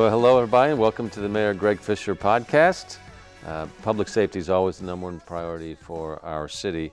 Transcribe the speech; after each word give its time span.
Well, 0.00 0.08
hello, 0.08 0.38
everybody, 0.38 0.70
and 0.70 0.80
welcome 0.80 1.10
to 1.10 1.20
the 1.20 1.28
Mayor 1.28 1.52
Greg 1.52 1.78
Fischer 1.78 2.14
podcast. 2.14 2.96
Uh, 3.46 3.66
public 3.82 4.08
safety 4.08 4.38
is 4.38 4.48
always 4.48 4.78
the 4.78 4.86
number 4.86 5.04
one 5.04 5.20
priority 5.20 5.74
for 5.74 6.24
our 6.24 6.48
city, 6.48 6.90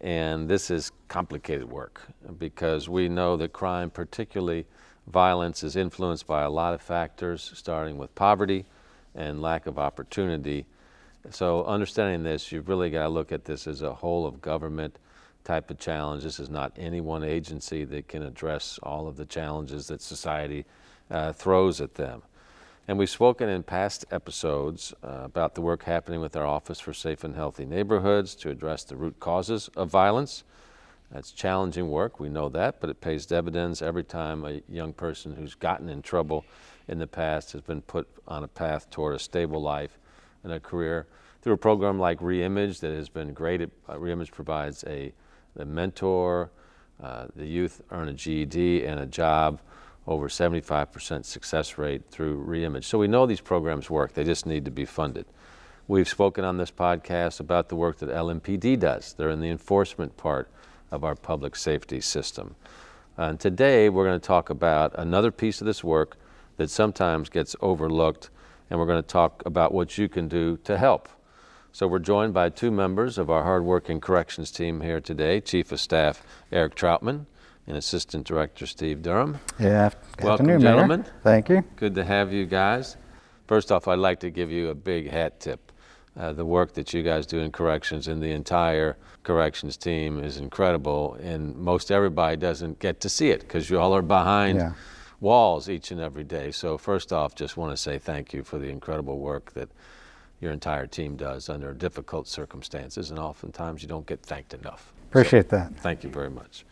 and 0.00 0.48
this 0.48 0.70
is 0.70 0.92
complicated 1.08 1.68
work 1.68 2.02
because 2.38 2.88
we 2.88 3.08
know 3.08 3.36
that 3.36 3.52
crime, 3.52 3.90
particularly 3.90 4.64
violence, 5.08 5.64
is 5.64 5.74
influenced 5.74 6.28
by 6.28 6.42
a 6.42 6.48
lot 6.48 6.72
of 6.72 6.80
factors, 6.80 7.50
starting 7.52 7.98
with 7.98 8.14
poverty 8.14 8.64
and 9.16 9.42
lack 9.42 9.66
of 9.66 9.76
opportunity. 9.76 10.66
So, 11.30 11.64
understanding 11.64 12.22
this, 12.22 12.52
you've 12.52 12.68
really 12.68 12.90
got 12.90 13.02
to 13.02 13.08
look 13.08 13.32
at 13.32 13.44
this 13.44 13.66
as 13.66 13.82
a 13.82 13.92
whole 13.92 14.24
of 14.24 14.40
government 14.40 15.00
type 15.42 15.68
of 15.68 15.80
challenge. 15.80 16.22
This 16.22 16.38
is 16.38 16.48
not 16.48 16.70
any 16.76 17.00
one 17.00 17.24
agency 17.24 17.82
that 17.86 18.06
can 18.06 18.22
address 18.22 18.78
all 18.84 19.08
of 19.08 19.16
the 19.16 19.26
challenges 19.26 19.88
that 19.88 20.00
society 20.00 20.64
uh, 21.10 21.32
throws 21.32 21.80
at 21.80 21.94
them. 21.94 22.22
And 22.88 22.98
we've 22.98 23.10
spoken 23.10 23.48
in 23.48 23.64
past 23.64 24.04
episodes 24.12 24.94
uh, 25.02 25.22
about 25.24 25.56
the 25.56 25.60
work 25.60 25.82
happening 25.82 26.20
with 26.20 26.36
our 26.36 26.46
Office 26.46 26.78
for 26.78 26.94
Safe 26.94 27.24
and 27.24 27.34
Healthy 27.34 27.66
Neighborhoods 27.66 28.36
to 28.36 28.50
address 28.50 28.84
the 28.84 28.94
root 28.94 29.18
causes 29.18 29.68
of 29.74 29.88
violence. 29.88 30.44
That's 31.10 31.32
challenging 31.32 31.90
work, 31.90 32.20
we 32.20 32.28
know 32.28 32.48
that, 32.50 32.80
but 32.80 32.88
it 32.88 33.00
pays 33.00 33.26
dividends 33.26 33.82
every 33.82 34.04
time 34.04 34.44
a 34.44 34.62
young 34.68 34.92
person 34.92 35.34
who's 35.34 35.56
gotten 35.56 35.88
in 35.88 36.00
trouble 36.00 36.44
in 36.86 37.00
the 37.00 37.08
past 37.08 37.50
has 37.52 37.60
been 37.60 37.82
put 37.82 38.06
on 38.28 38.44
a 38.44 38.48
path 38.48 38.88
toward 38.88 39.16
a 39.16 39.18
stable 39.18 39.60
life 39.60 39.98
and 40.44 40.52
a 40.52 40.60
career. 40.60 41.08
Through 41.42 41.54
a 41.54 41.58
program 41.58 41.98
like 41.98 42.20
Reimage 42.20 42.78
that 42.80 42.92
has 42.92 43.08
been 43.08 43.32
great, 43.32 43.62
uh, 43.62 43.94
Reimage 43.94 44.30
provides 44.30 44.84
a, 44.84 45.12
a 45.58 45.64
mentor, 45.64 46.50
uh, 47.02 47.26
the 47.34 47.46
youth 47.46 47.82
earn 47.90 48.08
a 48.08 48.12
GED 48.12 48.84
and 48.84 49.00
a 49.00 49.06
job 49.06 49.60
over 50.06 50.28
75% 50.28 51.24
success 51.24 51.78
rate 51.78 52.02
through 52.10 52.44
reimage. 52.46 52.84
So 52.84 52.98
we 52.98 53.08
know 53.08 53.26
these 53.26 53.40
programs 53.40 53.90
work, 53.90 54.14
they 54.14 54.24
just 54.24 54.46
need 54.46 54.64
to 54.64 54.70
be 54.70 54.84
funded. 54.84 55.26
We've 55.88 56.08
spoken 56.08 56.44
on 56.44 56.56
this 56.56 56.70
podcast 56.70 57.40
about 57.40 57.68
the 57.68 57.76
work 57.76 57.98
that 57.98 58.08
LMPD 58.08 58.78
does. 58.78 59.14
They're 59.14 59.30
in 59.30 59.40
the 59.40 59.50
enforcement 59.50 60.16
part 60.16 60.50
of 60.90 61.04
our 61.04 61.14
public 61.14 61.56
safety 61.56 62.00
system. 62.00 62.56
And 63.16 63.40
today 63.40 63.88
we're 63.88 64.04
going 64.04 64.20
to 64.20 64.26
talk 64.26 64.50
about 64.50 64.92
another 64.98 65.30
piece 65.30 65.60
of 65.60 65.66
this 65.66 65.82
work 65.82 66.16
that 66.56 66.70
sometimes 66.70 67.28
gets 67.28 67.56
overlooked, 67.60 68.30
and 68.68 68.78
we're 68.78 68.86
going 68.86 69.02
to 69.02 69.08
talk 69.08 69.42
about 69.46 69.72
what 69.72 69.96
you 69.96 70.08
can 70.08 70.28
do 70.28 70.56
to 70.64 70.76
help. 70.76 71.08
So 71.72 71.86
we're 71.86 71.98
joined 71.98 72.32
by 72.32 72.48
two 72.48 72.70
members 72.70 73.18
of 73.18 73.30
our 73.30 73.42
hardworking 73.42 74.00
corrections 74.00 74.50
team 74.50 74.80
here 74.80 75.00
today 75.00 75.40
Chief 75.40 75.70
of 75.72 75.80
Staff 75.80 76.22
Eric 76.50 76.74
Troutman 76.74 77.26
and 77.66 77.76
Assistant 77.76 78.26
Director 78.26 78.66
Steve 78.66 79.02
Durham. 79.02 79.38
Yeah, 79.58 79.90
Welcome, 80.22 80.46
afternoon, 80.50 80.60
gentlemen. 80.60 81.00
Mayor. 81.02 81.12
Thank 81.22 81.48
you. 81.48 81.64
Good 81.76 81.94
to 81.96 82.04
have 82.04 82.32
you 82.32 82.46
guys. 82.46 82.96
First 83.46 83.72
off, 83.72 83.88
I'd 83.88 83.98
like 83.98 84.20
to 84.20 84.30
give 84.30 84.50
you 84.50 84.70
a 84.70 84.74
big 84.74 85.10
hat 85.10 85.40
tip. 85.40 85.72
Uh, 86.18 86.32
the 86.32 86.44
work 86.44 86.72
that 86.74 86.94
you 86.94 87.02
guys 87.02 87.26
do 87.26 87.40
in 87.40 87.52
corrections 87.52 88.08
and 88.08 88.22
the 88.22 88.30
entire 88.32 88.96
corrections 89.22 89.76
team 89.76 90.22
is 90.22 90.38
incredible, 90.38 91.14
and 91.22 91.54
most 91.56 91.90
everybody 91.90 92.36
doesn't 92.36 92.78
get 92.78 93.00
to 93.00 93.08
see 93.08 93.30
it 93.30 93.40
because 93.40 93.68
you 93.68 93.78
all 93.78 93.94
are 93.94 94.02
behind 94.02 94.58
Yeah. 94.58 94.72
walls 95.20 95.68
each 95.68 95.90
and 95.90 96.00
every 96.00 96.24
day. 96.24 96.50
So, 96.52 96.78
first 96.78 97.12
off, 97.12 97.34
just 97.34 97.56
want 97.56 97.72
to 97.72 97.76
say 97.76 97.98
thank 97.98 98.32
you 98.32 98.44
for 98.44 98.58
the 98.58 98.68
incredible 98.68 99.18
work 99.18 99.52
that 99.52 99.68
your 100.40 100.52
entire 100.52 100.86
team 100.86 101.16
does 101.16 101.48
under 101.48 101.74
difficult 101.74 102.28
circumstances, 102.28 103.10
and 103.10 103.18
oftentimes 103.18 103.82
you 103.82 103.88
don't 103.88 104.06
get 104.06 104.22
thanked 104.22 104.54
enough. 104.54 104.92
Appreciate 105.10 105.48
that. 105.50 105.76
Thank 105.80 106.02
you 106.04 106.10
very 106.10 106.30
much. 106.30 106.64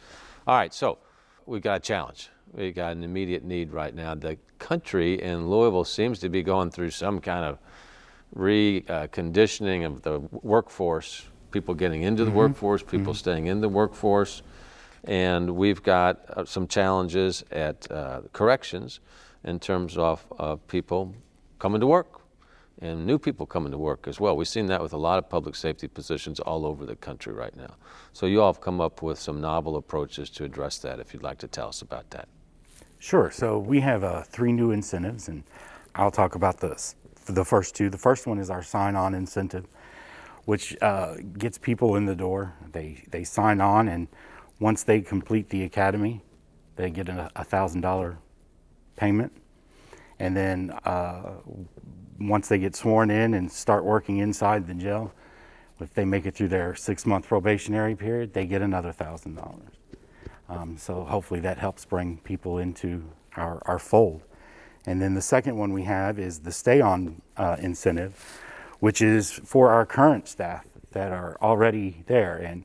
All 0.46 0.54
right, 0.54 0.74
so 0.74 0.98
we've 1.46 1.62
got 1.62 1.76
a 1.78 1.80
challenge. 1.80 2.28
We've 2.52 2.74
got 2.74 2.92
an 2.92 3.02
immediate 3.02 3.44
need 3.44 3.72
right 3.72 3.94
now. 3.94 4.14
The 4.14 4.36
country 4.58 5.22
in 5.22 5.48
Louisville 5.48 5.84
seems 5.84 6.18
to 6.18 6.28
be 6.28 6.42
going 6.42 6.70
through 6.70 6.90
some 6.90 7.18
kind 7.18 7.46
of 7.46 7.58
reconditioning 8.36 9.86
of 9.86 10.02
the 10.02 10.20
workforce, 10.42 11.24
people 11.50 11.72
getting 11.72 12.02
into 12.02 12.26
the 12.26 12.30
workforce, 12.30 12.82
people 12.82 13.14
staying 13.14 13.46
in 13.46 13.62
the 13.62 13.70
workforce. 13.70 14.42
And 15.04 15.56
we've 15.56 15.82
got 15.82 16.28
uh, 16.28 16.44
some 16.44 16.68
challenges 16.68 17.42
at 17.50 17.90
uh, 17.90 18.20
corrections 18.34 19.00
in 19.44 19.58
terms 19.58 19.96
of, 19.96 20.26
of 20.38 20.66
people 20.68 21.14
coming 21.58 21.80
to 21.80 21.86
work 21.86 22.20
and 22.80 23.06
new 23.06 23.18
people 23.18 23.46
coming 23.46 23.72
to 23.72 23.78
work 23.78 24.06
as 24.08 24.18
well. 24.18 24.36
We've 24.36 24.48
seen 24.48 24.66
that 24.66 24.82
with 24.82 24.92
a 24.92 24.98
lot 24.98 25.18
of 25.18 25.28
public 25.28 25.54
safety 25.54 25.88
positions 25.88 26.40
all 26.40 26.66
over 26.66 26.84
the 26.84 26.96
country 26.96 27.32
right 27.32 27.56
now. 27.56 27.76
So 28.12 28.26
you 28.26 28.42
all 28.42 28.52
have 28.52 28.60
come 28.60 28.80
up 28.80 29.02
with 29.02 29.18
some 29.18 29.40
novel 29.40 29.76
approaches 29.76 30.28
to 30.30 30.44
address 30.44 30.78
that. 30.78 30.98
If 30.98 31.14
you'd 31.14 31.22
like 31.22 31.38
to 31.38 31.48
tell 31.48 31.68
us 31.68 31.82
about 31.82 32.10
that. 32.10 32.28
Sure. 32.98 33.30
So 33.30 33.58
we 33.58 33.80
have 33.80 34.02
uh, 34.02 34.22
three 34.22 34.52
new 34.52 34.70
incentives, 34.70 35.28
and 35.28 35.44
I'll 35.94 36.10
talk 36.10 36.34
about 36.34 36.58
the, 36.58 36.94
the 37.26 37.44
first 37.44 37.74
two. 37.74 37.90
The 37.90 37.98
first 37.98 38.26
one 38.26 38.38
is 38.38 38.50
our 38.50 38.62
sign 38.62 38.96
on 38.96 39.14
incentive, 39.14 39.66
which 40.46 40.76
uh, 40.82 41.16
gets 41.38 41.58
people 41.58 41.96
in 41.96 42.06
the 42.06 42.16
door. 42.16 42.54
They, 42.72 43.04
they 43.10 43.22
sign 43.24 43.60
on, 43.60 43.88
and 43.88 44.08
once 44.58 44.82
they 44.82 45.00
complete 45.00 45.50
the 45.50 45.64
academy, 45.64 46.22
they 46.76 46.90
get 46.90 47.08
a 47.08 47.30
$1,000 47.36 48.16
payment. 48.96 49.32
And 50.18 50.36
then 50.36 50.70
uh, 50.84 51.32
once 52.28 52.48
they 52.48 52.58
get 52.58 52.74
sworn 52.74 53.10
in 53.10 53.34
and 53.34 53.50
start 53.50 53.84
working 53.84 54.18
inside 54.18 54.66
the 54.66 54.74
jail, 54.74 55.12
if 55.80 55.92
they 55.94 56.04
make 56.04 56.24
it 56.26 56.34
through 56.34 56.48
their 56.48 56.74
six 56.74 57.04
month 57.04 57.26
probationary 57.26 57.94
period, 57.94 58.32
they 58.32 58.46
get 58.46 58.62
another 58.62 58.92
thousand 58.92 59.34
dollars. 59.34 59.74
Um, 60.48 60.76
so 60.76 61.04
hopefully 61.04 61.40
that 61.40 61.58
helps 61.58 61.84
bring 61.84 62.18
people 62.18 62.58
into 62.58 63.04
our, 63.36 63.60
our 63.66 63.78
fold. 63.78 64.22
And 64.86 65.00
then 65.00 65.14
the 65.14 65.22
second 65.22 65.56
one 65.56 65.72
we 65.72 65.84
have 65.84 66.18
is 66.18 66.40
the 66.40 66.52
stay 66.52 66.80
on 66.80 67.22
uh, 67.36 67.56
incentive, 67.58 68.42
which 68.80 69.00
is 69.00 69.32
for 69.32 69.70
our 69.70 69.86
current 69.86 70.28
staff 70.28 70.66
that 70.92 71.10
are 71.10 71.38
already 71.40 72.04
there. 72.06 72.36
And 72.36 72.64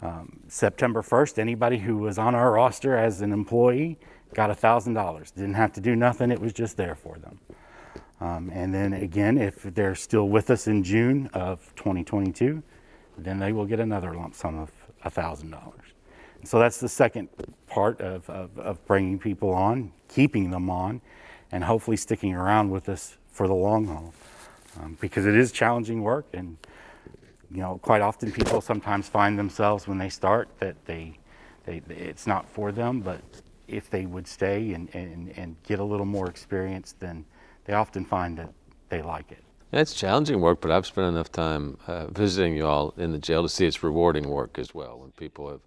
um, 0.00 0.40
September 0.48 1.02
1st, 1.02 1.38
anybody 1.38 1.78
who 1.78 1.98
was 1.98 2.18
on 2.18 2.34
our 2.34 2.52
roster 2.52 2.96
as 2.96 3.20
an 3.20 3.32
employee 3.32 3.98
got 4.34 4.50
$1,000. 4.50 5.34
Didn't 5.34 5.54
have 5.54 5.72
to 5.72 5.80
do 5.80 5.96
nothing, 5.96 6.30
it 6.30 6.40
was 6.40 6.52
just 6.52 6.76
there 6.76 6.94
for 6.94 7.18
them. 7.18 7.40
Um, 8.20 8.50
and 8.52 8.74
then 8.74 8.92
again, 8.92 9.38
if 9.38 9.62
they're 9.62 9.94
still 9.94 10.28
with 10.28 10.50
us 10.50 10.66
in 10.66 10.82
June 10.82 11.28
of 11.32 11.72
2022, 11.76 12.62
then 13.16 13.38
they 13.38 13.52
will 13.52 13.66
get 13.66 13.80
another 13.80 14.14
lump 14.14 14.34
sum 14.34 14.58
of 14.58 14.70
$1,000. 15.04 15.72
So 16.44 16.58
that's 16.58 16.78
the 16.78 16.88
second 16.88 17.28
part 17.66 18.00
of, 18.00 18.28
of, 18.30 18.56
of 18.58 18.84
bringing 18.86 19.18
people 19.18 19.50
on, 19.50 19.92
keeping 20.08 20.50
them 20.50 20.70
on, 20.70 21.00
and 21.50 21.64
hopefully 21.64 21.96
sticking 21.96 22.34
around 22.34 22.70
with 22.70 22.88
us 22.88 23.16
for 23.30 23.46
the 23.46 23.54
long 23.54 23.86
haul. 23.86 24.14
Um, 24.80 24.96
because 25.00 25.26
it 25.26 25.34
is 25.34 25.50
challenging 25.50 26.02
work, 26.02 26.26
and 26.32 26.56
you 27.50 27.60
know, 27.60 27.78
quite 27.82 28.02
often 28.02 28.30
people 28.30 28.60
sometimes 28.60 29.08
find 29.08 29.38
themselves 29.38 29.88
when 29.88 29.98
they 29.98 30.08
start 30.08 30.48
that 30.60 30.76
they, 30.84 31.18
they 31.64 31.82
it's 31.88 32.26
not 32.26 32.48
for 32.48 32.70
them, 32.70 33.00
but 33.00 33.20
if 33.66 33.90
they 33.90 34.06
would 34.06 34.26
stay 34.26 34.72
and, 34.74 34.88
and, 34.94 35.32
and 35.36 35.56
get 35.66 35.78
a 35.78 35.84
little 35.84 36.06
more 36.06 36.28
experience, 36.28 36.94
then 36.98 37.24
they 37.68 37.74
often 37.74 38.04
find 38.04 38.38
that 38.38 38.50
they 38.88 39.02
like 39.02 39.30
it. 39.30 39.44
Yeah, 39.72 39.80
it's 39.80 39.92
challenging 39.92 40.40
work, 40.40 40.62
but 40.62 40.70
I've 40.70 40.86
spent 40.86 41.06
enough 41.06 41.30
time 41.30 41.76
uh, 41.86 42.06
visiting 42.06 42.56
you 42.56 42.66
all 42.66 42.94
in 42.96 43.12
the 43.12 43.18
jail 43.18 43.42
to 43.42 43.48
see 43.48 43.66
it's 43.66 43.82
rewarding 43.82 44.26
work 44.30 44.58
as 44.58 44.74
well 44.74 44.98
when 44.98 45.10
people 45.12 45.50
have 45.50 45.60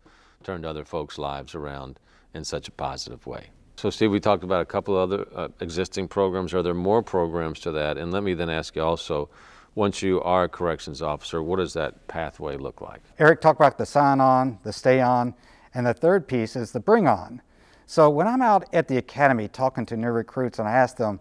turned 0.44 0.66
other 0.66 0.84
folks' 0.84 1.20
lives 1.20 1.54
around 1.54 2.00
in 2.34 2.44
such 2.44 2.68
a 2.68 2.72
positive 2.72 3.28
way. 3.28 3.52
So, 3.76 3.92
Steve, 3.92 4.10
we 4.10 4.20
talked 4.20 4.44
about 4.44 4.62
a 4.62 4.66
couple 4.66 4.98
of 4.98 5.12
other 5.12 5.28
uh, 5.36 5.50
existing 5.60 6.08
programs. 6.08 6.56
Are 6.56 6.64
there 6.64 6.74
more 6.74 7.03
programs 7.03 7.59
to 7.62 7.72
that? 7.74 8.00
And 8.00 8.12
let 8.12 8.24
me 8.24 8.34
then 8.34 8.50
ask 8.50 8.76
you 8.76 8.82
also 8.82 9.30
once 9.76 10.02
you 10.02 10.22
are 10.24 10.46
a 10.46 10.50
corrections 10.50 11.04
officer, 11.04 11.44
what 11.44 11.58
does 11.58 11.74
that 11.74 12.08
pathway 12.08 12.58
look 12.58 12.82
like? 12.82 13.02
Eric 13.20 13.42
talked 13.42 13.59
about 13.59 13.78
the 13.78 13.86
sign 13.86 14.20
on, 14.20 14.58
the 14.64 14.74
stay 14.74 15.02
on, 15.02 15.36
and 15.76 15.86
the 15.86 15.94
third 15.94 16.28
piece 16.28 16.56
is 16.56 16.72
the 16.72 16.80
bring 16.80 17.08
on. 17.08 17.44
So 17.86 18.09
when 18.09 18.26
I'm 18.26 18.42
out 18.42 18.68
at 18.74 18.88
the 18.88 18.97
academy 18.97 19.47
talking 19.47 19.86
to 19.86 19.96
new 19.96 20.09
recruits 20.09 20.58
and 20.58 20.68
I 20.68 20.72
ask 20.72 20.97
them, 20.97 21.20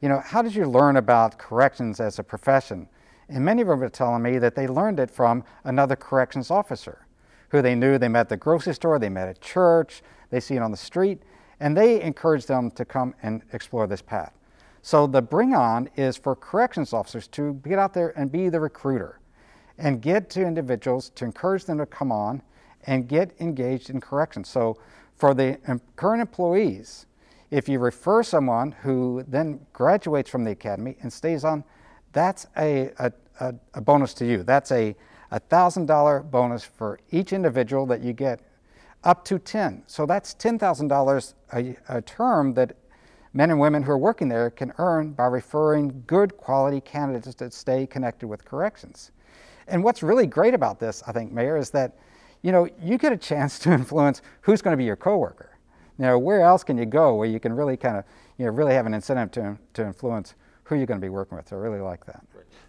you 0.00 0.08
know, 0.08 0.20
how 0.20 0.42
did 0.42 0.54
you 0.54 0.66
learn 0.66 0.96
about 0.96 1.38
corrections 1.38 2.00
as 2.00 2.18
a 2.18 2.22
profession? 2.22 2.88
And 3.28 3.44
many 3.44 3.62
of 3.62 3.68
them 3.68 3.80
were 3.80 3.88
telling 3.88 4.22
me 4.22 4.38
that 4.38 4.54
they 4.54 4.66
learned 4.66 4.98
it 4.98 5.10
from 5.10 5.44
another 5.64 5.96
corrections 5.96 6.50
officer 6.50 7.06
who 7.50 7.62
they 7.62 7.74
knew 7.74 7.98
they 7.98 8.08
met 8.08 8.20
at 8.20 8.28
the 8.28 8.36
grocery 8.36 8.74
store, 8.74 8.98
they 8.98 9.08
met 9.08 9.28
at 9.28 9.40
church, 9.40 10.02
they 10.30 10.40
see 10.40 10.54
it 10.54 10.62
on 10.62 10.70
the 10.70 10.76
street, 10.76 11.22
and 11.58 11.76
they 11.76 12.00
encourage 12.00 12.46
them 12.46 12.70
to 12.70 12.84
come 12.84 13.14
and 13.22 13.42
explore 13.52 13.86
this 13.86 14.02
path. 14.02 14.32
So 14.82 15.06
the 15.06 15.20
bring 15.20 15.54
on 15.54 15.90
is 15.96 16.16
for 16.16 16.34
corrections 16.34 16.92
officers 16.92 17.26
to 17.28 17.54
get 17.64 17.78
out 17.78 17.92
there 17.92 18.18
and 18.18 18.32
be 18.32 18.48
the 18.48 18.60
recruiter 18.60 19.20
and 19.76 20.00
get 20.00 20.30
to 20.30 20.46
individuals 20.46 21.10
to 21.16 21.24
encourage 21.24 21.64
them 21.64 21.78
to 21.78 21.86
come 21.86 22.12
on 22.12 22.42
and 22.86 23.08
get 23.08 23.32
engaged 23.40 23.90
in 23.90 24.00
corrections. 24.00 24.48
So 24.48 24.78
for 25.16 25.34
the 25.34 25.58
current 25.96 26.20
employees, 26.20 27.06
if 27.50 27.68
you 27.68 27.78
refer 27.78 28.22
someone 28.22 28.72
who 28.72 29.24
then 29.26 29.66
graduates 29.72 30.30
from 30.30 30.44
the 30.44 30.52
academy 30.52 30.96
and 31.02 31.12
stays 31.12 31.44
on, 31.44 31.64
that's 32.12 32.46
a, 32.56 32.90
a, 32.98 33.12
a, 33.40 33.54
a 33.74 33.80
bonus 33.80 34.14
to 34.14 34.26
you. 34.26 34.42
That's 34.42 34.70
a 34.70 34.94
$1,000 35.32 36.30
bonus 36.30 36.64
for 36.64 36.98
each 37.10 37.32
individual 37.32 37.86
that 37.86 38.02
you 38.02 38.12
get 38.12 38.40
up 39.04 39.24
to 39.24 39.38
10. 39.38 39.84
So 39.86 40.06
that's 40.06 40.34
$10,000 40.34 41.34
a, 41.52 41.76
a 41.88 42.02
term 42.02 42.54
that 42.54 42.76
men 43.32 43.50
and 43.50 43.60
women 43.60 43.82
who 43.82 43.92
are 43.92 43.98
working 43.98 44.28
there 44.28 44.50
can 44.50 44.72
earn 44.78 45.12
by 45.12 45.26
referring 45.26 46.02
good 46.06 46.36
quality 46.36 46.80
candidates 46.80 47.34
that 47.36 47.52
stay 47.52 47.86
connected 47.86 48.26
with 48.26 48.44
corrections. 48.44 49.12
And 49.68 49.84
what's 49.84 50.02
really 50.02 50.26
great 50.26 50.54
about 50.54 50.80
this, 50.80 51.02
I 51.06 51.12
think, 51.12 51.32
Mayor, 51.32 51.56
is 51.56 51.70
that 51.70 51.96
you 52.42 52.52
know 52.52 52.68
you 52.80 52.98
get 52.98 53.12
a 53.12 53.16
chance 53.16 53.58
to 53.60 53.72
influence 53.72 54.22
who's 54.42 54.62
going 54.62 54.72
to 54.72 54.78
be 54.78 54.84
your 54.84 54.96
coworker. 54.96 55.49
You 56.00 56.06
know, 56.06 56.18
where 56.18 56.40
else 56.40 56.64
can 56.64 56.78
you 56.78 56.86
go 56.86 57.14
where 57.14 57.28
you 57.28 57.38
can 57.38 57.52
really 57.52 57.76
kind 57.76 57.98
of 57.98 58.04
you 58.38 58.46
know 58.46 58.52
really 58.52 58.72
have 58.72 58.86
an 58.86 58.94
incentive 58.94 59.30
to 59.32 59.58
to 59.74 59.86
influence 59.86 60.34
who 60.64 60.76
you're 60.76 60.86
going 60.86 60.98
to 60.98 61.04
be 61.04 61.10
working 61.10 61.36
with? 61.36 61.48
So 61.48 61.56
I 61.56 61.58
really 61.58 61.80
like 61.80 62.06
that. 62.06 62.24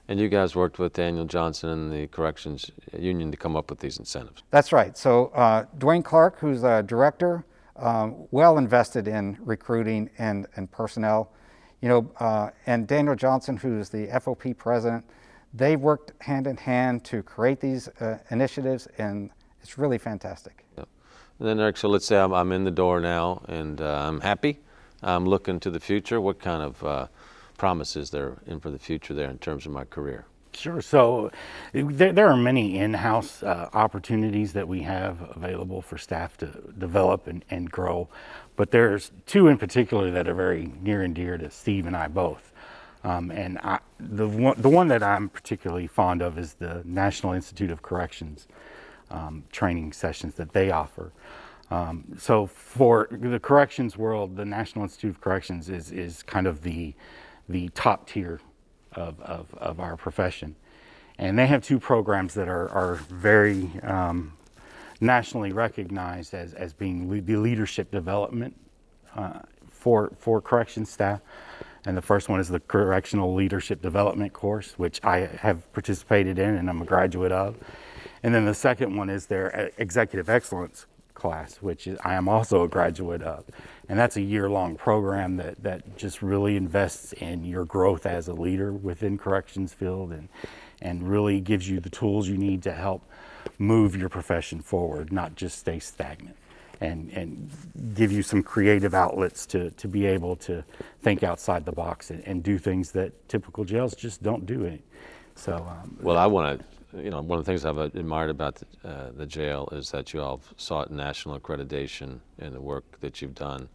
And 0.10 0.20
you 0.20 0.28
guys 0.28 0.54
worked 0.54 0.80
with 0.80 0.92
Daniel 0.92 1.24
Johnson 1.24 1.70
and 1.70 1.94
the 1.94 2.08
corrections 2.08 2.70
union 3.00 3.32
to 3.32 3.38
come 3.38 3.56
up 3.56 3.70
with 3.70 3.80
these 3.80 4.00
incentives. 4.00 4.44
That's 4.50 4.74
right. 4.74 4.98
So 4.98 5.28
uh, 5.28 5.64
Dwayne 5.78 6.04
Clark, 6.04 6.40
who's 6.40 6.66
a 6.66 6.84
director, 6.84 7.46
um, 7.78 8.28
well 8.32 8.58
invested 8.58 9.08
in 9.08 9.38
recruiting 9.40 10.10
and, 10.18 10.48
and 10.58 10.70
personnel, 10.70 11.32
you 11.82 11.88
know, 11.88 12.12
uh, 12.20 12.50
and 12.66 12.86
Daniel 12.86 13.16
Johnson, 13.16 13.56
who's 13.56 13.88
the 13.88 14.08
FOP 14.08 14.58
president, 14.58 15.06
they've 15.54 15.80
worked 15.80 16.12
hand 16.22 16.48
in 16.48 16.58
hand 16.58 17.06
to 17.06 17.24
create 17.24 17.62
these 17.62 17.88
uh, 18.02 18.18
initiatives, 18.32 18.90
and 18.98 19.30
it's 19.62 19.78
really 19.78 19.98
fantastic. 19.98 20.66
Yep. 20.78 20.90
And 21.42 21.50
then, 21.50 21.60
Eric, 21.60 21.78
so 21.78 21.90
let's 21.90 22.06
say 22.06 22.20
I'm, 22.20 22.36
I'm 22.36 22.52
in 22.52 22.66
the 22.66 22.70
door 22.72 23.00
now 23.02 23.42
and 23.48 23.82
uh, 23.82 24.06
I'm 24.08 24.22
happy. 24.22 24.60
I'm 25.02 25.26
looking 25.26 25.60
to 25.62 25.72
the 25.72 25.80
future. 25.80 26.22
What 26.22 26.40
kind 26.40 26.62
of 26.62 26.84
uh, 26.84 27.08
promises 27.58 28.12
there 28.12 28.38
in 28.46 28.60
for 28.60 28.70
the 28.70 28.78
future 28.78 29.16
there 29.16 29.28
in 29.28 29.40
terms 29.40 29.66
of 29.66 29.72
my 29.72 29.84
career? 29.86 30.26
Sure. 30.54 30.84
So 30.84 31.32
there, 31.74 32.14
there 32.14 32.28
are 32.28 32.38
many 32.38 32.78
in-house 32.78 33.42
uh, 33.42 33.72
opportunities 33.74 34.54
that 34.54 34.68
we 34.68 34.84
have 34.84 35.20
available 35.36 35.82
for 35.82 35.98
staff 35.98 36.38
to 36.38 36.46
develop 36.78 37.26
and, 37.26 37.44
and 37.50 37.72
grow, 37.72 38.08
but 38.56 38.70
there's 38.70 39.12
two 39.26 39.48
in 39.48 39.58
particular 39.58 40.12
that 40.12 40.28
are 40.28 40.36
very 40.36 40.72
near 40.80 41.02
and 41.02 41.16
dear 41.16 41.40
to 41.40 41.50
Steve 41.50 41.88
and 41.88 41.98
I 41.98 42.08
both. 42.08 42.54
Um, 43.04 43.32
and 43.32 43.58
I, 43.64 43.80
the 44.00 44.28
one, 44.28 44.62
the 44.62 44.70
one 44.70 44.90
that 44.90 45.02
I'm 45.02 45.28
particularly 45.28 45.88
fond 45.88 46.22
of 46.22 46.38
is 46.38 46.54
the 46.54 46.84
National 46.86 47.34
Institute 47.34 47.72
of 47.72 47.82
Corrections 47.82 48.48
um, 49.12 49.44
training 49.52 49.94
sessions 49.94 50.34
that 50.36 50.54
they 50.54 50.72
offer. 50.72 51.12
Um, 51.70 52.16
so 52.18 52.48
for 52.48 53.08
the 53.12 53.40
corrections 53.40 53.98
world, 53.98 54.36
the 54.36 54.46
National 54.46 54.84
Institute 54.84 55.12
of 55.12 55.22
Corrections 55.22 55.70
is 55.70 55.92
is 55.92 56.24
kind 56.24 56.48
of 56.48 56.64
the 56.64 56.94
the 57.48 57.70
top 57.70 58.08
tier 58.08 58.40
of, 58.94 59.20
of, 59.22 59.54
of 59.56 59.80
our 59.80 59.96
profession. 59.98 60.56
And 61.18 61.38
they 61.38 61.48
have 61.48 61.64
two 61.64 61.80
programs 61.80 62.34
that 62.34 62.48
are, 62.48 62.70
are 62.70 62.96
very 62.96 63.70
um, 63.84 64.34
nationally 65.00 65.52
recognized 65.52 66.34
as, 66.34 66.54
as 66.54 66.74
being 66.74 67.10
le- 67.10 67.22
the 67.22 67.36
leadership 67.36 67.92
development 67.92 68.56
uh, 69.16 69.40
for, 69.70 70.14
for 70.18 70.42
corrections 70.42 70.90
staff. 70.90 71.22
And 71.86 71.98
the 71.98 72.02
first 72.02 72.30
one 72.30 72.40
is 72.40 72.48
the 72.48 72.60
Correctional 72.60 73.34
Leadership 73.34 73.82
Development 73.82 74.32
course, 74.32 74.74
which 74.78 75.04
I 75.04 75.22
have 75.40 75.72
participated 75.74 76.38
in 76.38 76.56
and 76.56 76.70
I'm 76.70 76.82
a 76.82 76.86
graduate 76.86 77.32
of. 77.32 77.58
And 78.24 78.34
then 78.34 78.46
the 78.46 78.54
second 78.54 78.96
one 78.96 79.10
is 79.10 79.26
their 79.26 79.56
uh, 79.56 79.70
Executive 79.78 80.30
Excellence 80.30 80.86
class, 81.14 81.58
which 81.58 81.88
I 82.04 82.16
am 82.16 82.28
also 82.28 82.64
a 82.64 82.68
graduate 82.68 83.22
of. 83.22 83.46
And 83.88 84.00
that's 84.00 84.18
a 84.18 84.22
year 84.22 84.50
long 84.50 84.76
program 84.76 85.38
that, 85.38 85.62
that 85.64 85.98
just 85.98 86.22
really 86.22 86.56
invests 86.56 87.14
in 87.14 87.44
your 87.44 87.66
growth 87.66 88.06
as 88.06 88.28
a 88.28 88.34
leader 88.34 88.72
within 88.74 89.18
corrections 89.18 89.74
field 89.74 90.12
and, 90.12 90.30
and 90.82 91.08
really 91.08 91.40
gives 91.40 91.70
you 91.70 91.80
the 91.80 91.90
tools 91.90 92.28
you 92.28 92.38
need 92.38 92.64
to 92.64 92.72
help 92.72 93.04
move 93.60 93.96
your 93.96 94.10
profession 94.10 94.62
forward, 94.62 95.12
not 95.12 95.36
just 95.36 95.60
stay 95.60 95.80
stagnant. 95.80 96.38
And, 96.80 97.12
and 97.12 97.52
give 97.94 98.12
you 98.12 98.24
some 98.24 98.42
creative 98.42 98.96
outlets 98.96 99.46
to, 99.46 99.70
to 99.70 99.88
be 99.88 100.08
able 100.08 100.36
to 100.38 100.64
think 101.04 101.22
outside 101.22 101.64
the 101.64 101.72
box 101.72 102.10
and, 102.10 102.24
and 102.26 102.42
do 102.42 102.58
things 102.58 102.92
that 102.94 103.30
typical 103.30 103.66
jails 103.66 103.94
just 103.94 104.24
don't 104.24 104.48
do. 104.48 104.66
Any. 104.66 104.82
So, 105.36 105.58
um, 105.58 105.96
well, 106.02 106.18
I 106.18 106.26
want 106.26 106.60
to 106.60 106.66
you 106.98 107.10
know, 107.10 107.22
one 107.22 107.40
of 107.40 107.46
the 107.46 107.52
things 107.52 107.66
I've 107.66 107.78
admired 107.78 108.30
about 108.30 108.56
the, 108.56 108.90
uh, 108.90 109.12
the 109.16 109.26
jail 109.26 109.70
is 109.72 109.92
that 109.92 110.14
you 110.14 110.22
all 110.22 110.38
have 110.38 110.54
sought 110.58 110.92
national 110.92 111.40
accreditation 111.40 112.20
in 112.38 112.54
the 112.54 112.62
work 112.62 113.00
that 113.02 113.22
you've 113.22 113.36
done 113.36 113.70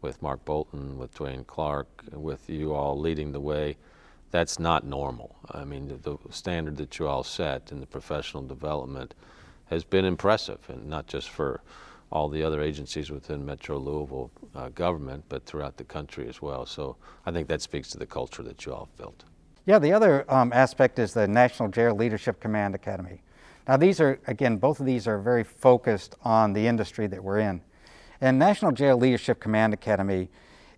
with 0.00 0.22
Mark 0.22 0.44
Bolton, 0.44 0.98
with 0.98 1.14
Dwayne 1.14 1.46
Clark, 1.46 2.04
with 2.12 2.48
you 2.48 2.74
all 2.74 2.98
leading 2.98 3.32
the 3.32 3.40
way. 3.40 3.76
That's 4.30 4.58
not 4.58 4.84
normal. 4.84 5.36
I 5.50 5.64
mean, 5.64 5.88
the, 5.88 5.96
the 5.96 6.18
standard 6.32 6.76
that 6.76 6.98
you 6.98 7.08
all 7.08 7.24
set 7.24 7.72
in 7.72 7.80
the 7.80 7.86
professional 7.86 8.42
development 8.42 9.14
has 9.66 9.84
been 9.84 10.04
impressive, 10.04 10.60
and 10.68 10.88
not 10.88 11.06
just 11.06 11.28
for 11.28 11.60
all 12.10 12.28
the 12.28 12.42
other 12.42 12.62
agencies 12.62 13.10
within 13.10 13.44
Metro 13.44 13.78
Louisville 13.78 14.30
uh, 14.54 14.68
government, 14.70 15.24
but 15.28 15.44
throughout 15.44 15.76
the 15.76 15.84
country 15.84 16.28
as 16.28 16.40
well. 16.40 16.64
So 16.64 16.96
I 17.26 17.32
think 17.32 17.48
that 17.48 17.60
speaks 17.60 17.90
to 17.90 17.98
the 17.98 18.06
culture 18.06 18.42
that 18.42 18.64
you 18.64 18.72
all 18.72 18.86
have 18.86 18.96
built. 18.96 19.24
Yeah, 19.68 19.78
the 19.78 19.92
other 19.92 20.24
um, 20.32 20.50
aspect 20.54 20.98
is 20.98 21.12
the 21.12 21.28
National 21.28 21.68
Jail 21.68 21.94
Leadership 21.94 22.40
Command 22.40 22.74
Academy. 22.74 23.20
Now, 23.68 23.76
these 23.76 24.00
are, 24.00 24.18
again, 24.26 24.56
both 24.56 24.80
of 24.80 24.86
these 24.86 25.06
are 25.06 25.18
very 25.18 25.44
focused 25.44 26.14
on 26.22 26.54
the 26.54 26.66
industry 26.66 27.06
that 27.08 27.22
we're 27.22 27.40
in. 27.40 27.60
And 28.22 28.38
National 28.38 28.72
Jail 28.72 28.96
Leadership 28.96 29.40
Command 29.40 29.74
Academy, 29.74 30.30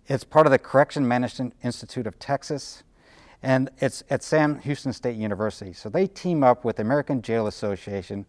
it's 0.07 0.25
part 0.25 0.45
of 0.45 0.51
the 0.51 0.59
Correction 0.59 1.07
Management 1.07 1.53
Institute 1.63 2.05
of 2.05 2.19
Texas, 2.19 2.83
and 3.41 3.69
it's 3.77 4.03
at 4.09 4.23
Sam 4.23 4.59
Houston 4.59 4.91
State 4.91 5.15
University. 5.15 5.71
So 5.71 5.87
they 5.87 6.05
team 6.05 6.43
up 6.43 6.65
with 6.65 6.75
the 6.75 6.81
American 6.81 7.21
Jail 7.21 7.47
Association, 7.47 8.25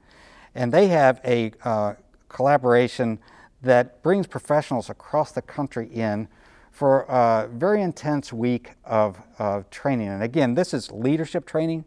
and 0.55 0.70
they 0.70 0.87
have 0.87 1.20
a 1.25 1.50
uh, 1.65 1.94
collaboration 2.29 3.19
that 3.62 4.00
brings 4.05 4.29
professionals 4.29 4.91
across 4.91 5.32
the 5.32 5.43
country 5.43 5.88
in 5.93 6.29
for 6.73 7.03
a 7.03 7.49
very 7.53 7.83
intense 7.83 8.33
week 8.33 8.73
of, 8.85 9.21
of 9.39 9.69
training. 9.69 10.09
And 10.09 10.23
again, 10.23 10.55
this 10.55 10.73
is 10.73 10.91
leadership 10.91 11.47
training. 11.47 11.85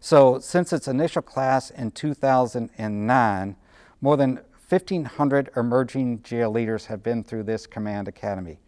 So, 0.00 0.38
since 0.38 0.72
its 0.72 0.86
initial 0.86 1.22
class 1.22 1.70
in 1.70 1.90
2009, 1.90 3.56
more 4.00 4.16
than 4.16 4.40
1,500 4.68 5.50
emerging 5.56 6.22
jail 6.22 6.50
leaders 6.50 6.86
have 6.86 7.02
been 7.02 7.24
through 7.24 7.44
this 7.44 7.66
command 7.66 8.06
academy. 8.06 8.58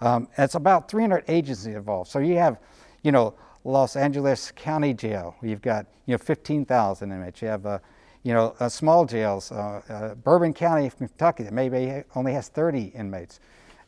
Um, 0.00 0.28
it's 0.38 0.54
about 0.54 0.88
300 0.90 1.24
agencies 1.26 1.74
involved. 1.74 2.10
So, 2.10 2.18
you 2.18 2.36
have, 2.36 2.58
you 3.02 3.10
know, 3.10 3.34
Los 3.64 3.96
Angeles 3.96 4.52
County 4.54 4.94
Jail, 4.94 5.34
you've 5.42 5.62
got, 5.62 5.86
you 6.06 6.12
know, 6.12 6.18
15,000 6.18 7.10
inmates. 7.10 7.42
You 7.42 7.48
have, 7.48 7.66
uh, 7.66 7.78
you 8.22 8.34
know, 8.34 8.54
uh, 8.60 8.68
small 8.68 9.06
jails, 9.06 9.50
uh, 9.50 9.80
uh 9.88 10.14
Bourbon 10.14 10.52
County, 10.52 10.90
Kentucky, 10.90 11.42
that 11.42 11.54
maybe 11.54 12.04
only 12.14 12.34
has 12.34 12.48
30 12.48 12.92
inmates 12.94 13.40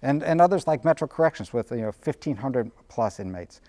and, 0.02 0.22
and 0.22 0.40
others 0.40 0.66
like 0.66 0.84
Metro 0.84 1.06
Corrections 1.06 1.52
with 1.52 1.70
you 1.70 1.78
know 1.78 1.92
1,500 2.04 2.70
plus 2.88 3.20
inmates. 3.20 3.60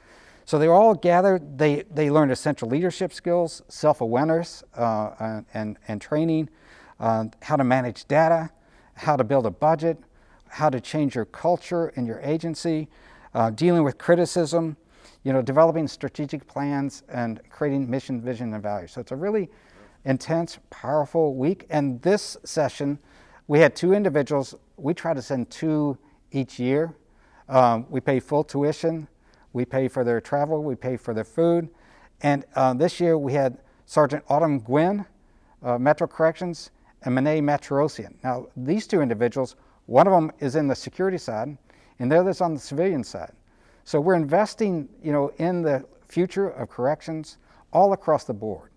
So 0.46 0.60
they 0.60 0.68
all 0.68 0.94
gathered. 0.94 1.58
They, 1.58 1.84
they 1.94 2.10
learned 2.10 2.32
essential 2.32 2.68
leadership 2.68 3.14
skills, 3.14 3.62
self 3.70 4.02
awareness, 4.02 4.64
uh, 4.76 5.42
and, 5.54 5.78
and 5.88 6.02
training, 6.02 6.50
uh, 7.00 7.26
how 7.42 7.56
to 7.56 7.64
manage 7.64 8.06
data, 8.06 8.50
how 8.96 9.16
to 9.16 9.24
build 9.24 9.46
a 9.46 9.52
budget, 9.52 9.98
how 10.50 10.70
to 10.70 10.82
change 10.82 11.16
your 11.16 11.26
culture 11.26 11.90
in 11.96 12.06
your 12.06 12.20
agency, 12.22 12.90
uh, 13.34 13.50
dealing 13.52 13.84
with 13.84 13.98
criticism, 13.98 14.76
you 15.24 15.32
know, 15.32 15.42
developing 15.42 15.88
strategic 15.88 16.46
plans, 16.46 17.04
and 17.10 17.40
creating 17.50 17.90
mission, 17.90 18.22
vision, 18.22 18.54
and 18.54 18.62
values. 18.62 18.92
So 18.92 19.02
it's 19.02 19.12
a 19.12 19.16
really 19.16 19.50
intense, 20.04 20.60
powerful 20.70 21.36
week. 21.36 21.66
And 21.70 22.02
this 22.02 22.36
session, 22.44 23.00
we 23.48 23.60
had 23.60 23.76
two 23.76 23.94
individuals. 23.94 24.56
We 24.76 24.94
tried 24.94 25.16
to 25.16 25.22
send 25.22 25.50
two 25.50 25.98
each 26.34 26.60
year. 26.60 26.94
Um, 27.48 27.86
we 27.90 28.00
pay 28.00 28.20
full 28.20 28.44
tuition, 28.44 29.08
we 29.54 29.66
pay 29.66 29.88
for 29.88 30.04
their 30.04 30.20
travel, 30.20 30.64
we 30.64 30.76
pay 30.76 30.98
for 30.98 31.14
their 31.14 31.24
food. 31.24 31.70
And 32.22 32.46
uh, 32.56 32.74
this 32.74 33.00
year 33.00 33.18
we 33.18 33.34
had 33.34 33.60
Sergeant 33.86 34.24
Autumn 34.30 34.60
Gwynn, 34.60 35.06
uh, 35.62 35.78
Metro 35.78 36.08
Corrections, 36.08 36.72
and 37.04 37.16
Mane 37.16 37.44
Matrosian. 37.44 38.16
Now, 38.24 38.48
these 38.56 38.88
two 38.88 39.02
individuals, 39.02 39.56
one 39.86 40.08
of 40.08 40.14
them 40.14 40.32
is 40.40 40.56
in 40.56 40.68
the 40.68 40.76
security 40.76 41.18
side, 41.18 41.58
and 42.00 42.12
the 42.12 42.20
other 42.20 42.30
is 42.30 42.42
on 42.42 42.54
the 42.54 42.60
civilian 42.60 43.04
side. 43.04 43.34
So 43.84 44.00
we're 44.00 44.16
investing, 44.16 44.88
you 45.04 45.12
know, 45.12 45.32
in 45.38 45.62
the 45.62 45.86
future 46.08 46.50
of 46.50 46.70
corrections 46.70 47.38
all 47.74 47.94
across 47.94 48.24
the 48.24 48.34
board. 48.34 48.70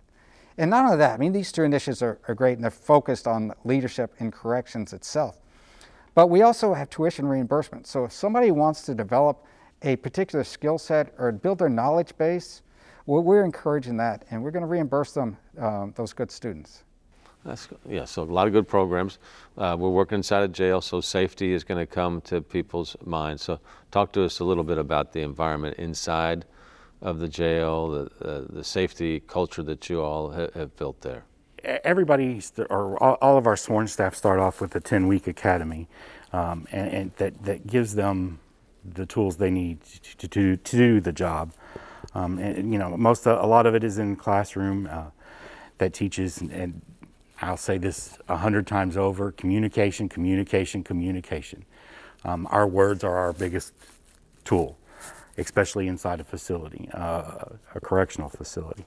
And 0.59 0.71
not 0.71 0.87
only 0.87 0.97
that, 0.97 1.15
I 1.15 1.17
mean, 1.19 1.33
these 1.33 1.53
two 1.53 1.63
initiatives 1.63 2.03
are, 2.03 2.19
are 2.29 2.35
great 2.35 2.55
and 2.55 2.65
they're 2.65 2.71
focused 2.71 3.27
on 3.27 3.53
leadership 3.65 4.15
in 4.19 4.31
corrections 4.31 4.93
itself. 4.93 5.39
But 6.17 6.29
we 6.29 6.41
also 6.41 6.73
have 6.73 6.89
tuition 6.89 7.27
reimbursement. 7.27 7.87
So 7.87 8.07
if 8.07 8.13
somebody 8.13 8.51
wants 8.51 8.81
to 8.87 8.95
develop 8.95 9.45
a 9.83 9.97
particular 9.97 10.45
skill 10.45 10.79
set 10.79 11.13
or 11.19 11.31
build 11.31 11.59
their 11.59 11.69
knowledge 11.69 12.17
base, 12.17 12.63
well, 13.05 13.23
we're 13.23 13.45
encouraging 13.45 13.99
that, 13.99 14.25
and 14.31 14.43
we're 14.43 14.51
going 14.51 14.63
to 14.63 14.67
reimburse 14.67 15.13
them, 15.13 15.37
um, 15.59 15.93
those 15.95 16.15
good 16.15 16.31
students. 16.31 16.85
That's, 17.45 17.69
yeah, 17.87 18.07
so 18.07 18.23
a 18.23 18.25
lot 18.25 18.47
of 18.47 18.55
good 18.55 18.67
programs. 18.67 19.19
Uh, 19.59 19.77
we're 19.79 19.91
working 19.91 20.17
inside 20.17 20.43
a 20.43 20.49
jail, 20.49 20.81
so 20.81 21.03
safety 21.03 21.53
is 21.53 21.65
going 21.65 21.79
to 21.79 21.87
come 21.87 22.23
to 22.23 22.41
people's 22.41 22.97
minds. 23.05 23.43
So, 23.43 23.61
talk 23.91 24.11
to 24.13 24.25
us 24.25 24.41
a 24.41 24.45
little 24.45 24.65
bit 24.65 24.79
about 24.79 25.13
the 25.13 25.21
environment 25.21 25.77
inside 25.77 26.47
of 27.03 27.19
the 27.19 27.29
jail, 27.29 27.91
the, 27.91 28.27
uh, 28.27 28.45
the 28.49 28.65
safety 28.65 29.21
culture 29.21 29.63
that 29.65 29.91
you 29.91 30.01
all 30.01 30.33
ha- 30.33 30.49
have 30.55 30.75
built 30.77 31.03
there 31.03 31.25
everybody, 31.67 32.41
or 32.71 33.03
all 33.03 33.39
of 33.39 33.47
our 33.47 33.57
sworn 33.57 33.89
staff 33.89 34.15
start 34.15 34.39
off 34.39 34.61
with 34.61 34.75
a 34.75 34.81
10 34.81 35.07
week 35.07 35.27
academy, 35.27 35.89
um, 36.33 36.67
and, 36.71 36.91
and, 36.93 37.13
that, 37.17 37.45
that 37.45 37.67
gives 37.67 37.95
them 37.95 38.39
the 38.85 39.07
tools 39.07 39.37
they 39.37 39.51
need 39.51 39.81
to, 40.19 40.29
to, 40.29 40.57
to 40.57 40.77
do 40.77 41.01
the 41.01 41.13
job. 41.13 41.53
Um, 42.15 42.39
and, 42.39 42.73
you 42.73 42.79
know, 42.79 42.97
most 42.97 43.27
a 43.27 43.47
lot 43.47 43.67
of 43.67 43.75
it 43.75 43.85
is 43.85 43.99
in 43.99 44.17
classroom 44.17 44.89
uh, 44.91 45.07
that 45.79 45.93
teaches, 45.93 46.41
and, 46.41 46.51
and 46.53 46.83
I'll 47.43 47.57
say 47.57 47.79
this 47.79 48.17
a 48.29 48.37
hundred 48.37 48.67
times 48.67 48.97
over: 48.97 49.33
communication, 49.33 50.09
communication, 50.09 50.83
communication. 50.83 51.65
Um, 52.25 52.47
our 52.51 52.67
words 52.67 53.05
are 53.05 53.17
our 53.17 53.33
biggest 53.33 53.75
tool, 54.45 54.79
especially 55.39 55.87
inside 55.89 56.21
a 56.21 56.25
facility, 56.25 56.89
uh, 56.93 57.45
a 57.75 57.81
correctional 57.81 58.29
facility. 58.29 58.85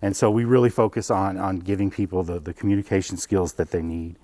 And 0.00 0.16
so 0.16 0.30
we 0.30 0.44
really 0.44 0.70
focus 0.70 1.10
on 1.10 1.36
on 1.38 1.58
giving 1.58 1.90
people 1.90 2.22
the, 2.22 2.40
the 2.40 2.52
communication 2.52 3.16
skills 3.16 3.54
that 3.54 3.70
they 3.70 3.82
need. 3.82 4.16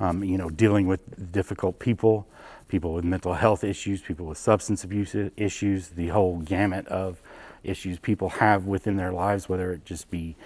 Um, 0.00 0.24
you 0.24 0.36
know, 0.36 0.50
dealing 0.50 0.88
with 0.88 1.32
difficult 1.32 1.78
people, 1.78 2.26
people 2.68 2.92
with 2.94 3.04
mental 3.04 3.34
health 3.34 3.62
issues, 3.62 4.02
people 4.02 4.26
with 4.26 4.38
substance 4.38 4.82
abuse 4.82 5.14
issues, 5.36 5.90
the 5.90 6.08
whole 6.08 6.38
gamut 6.38 6.86
of 6.88 7.22
issues 7.62 7.98
people 7.98 8.28
have 8.28 8.66
within 8.66 8.96
their 8.96 9.12
lives, 9.12 9.48
whether 9.48 9.72
it 9.72 9.84
just 9.84 10.10
be, 10.10 10.36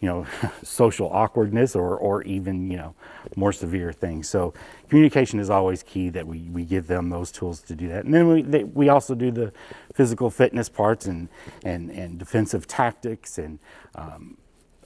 you 0.00 0.08
know, 0.08 0.26
social 0.62 1.08
awkwardness 1.10 1.76
or, 1.76 1.96
or 1.96 2.22
even, 2.22 2.70
you 2.70 2.76
know, 2.76 2.94
more 3.36 3.52
severe 3.52 3.92
things. 3.92 4.28
So 4.28 4.54
communication 4.88 5.38
is 5.38 5.50
always 5.50 5.82
key 5.82 6.08
that 6.10 6.26
we, 6.26 6.40
we 6.50 6.64
give 6.64 6.86
them 6.86 7.10
those 7.10 7.30
tools 7.30 7.60
to 7.62 7.74
do 7.74 7.88
that. 7.88 8.04
And 8.04 8.14
then 8.14 8.28
we, 8.28 8.42
they, 8.42 8.64
we 8.64 8.88
also 8.88 9.14
do 9.14 9.30
the 9.30 9.52
physical 9.94 10.30
fitness 10.30 10.68
parts 10.68 11.06
and, 11.06 11.28
and, 11.64 11.90
and 11.90 12.18
defensive 12.18 12.66
tactics 12.66 13.38
and 13.38 13.58
um, 13.94 14.36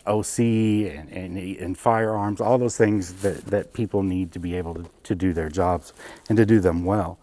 OC 0.06 0.38
and, 0.38 1.09
and, 1.11 1.38
and, 1.38 1.78
firearms, 1.78 2.40
all 2.40 2.59
those 2.59 2.76
things 2.76 3.23
that, 3.23 3.47
that 3.47 3.73
people 3.73 4.02
need 4.02 4.33
to 4.33 4.38
be 4.38 4.54
able 4.54 4.75
to, 4.75 4.85
to 5.02 5.14
do 5.14 5.33
their 5.33 5.49
jobs 5.49 5.94
and 6.28 6.37
to 6.37 6.44
do 6.44 6.61
them 6.61 6.85
well. 6.85 7.18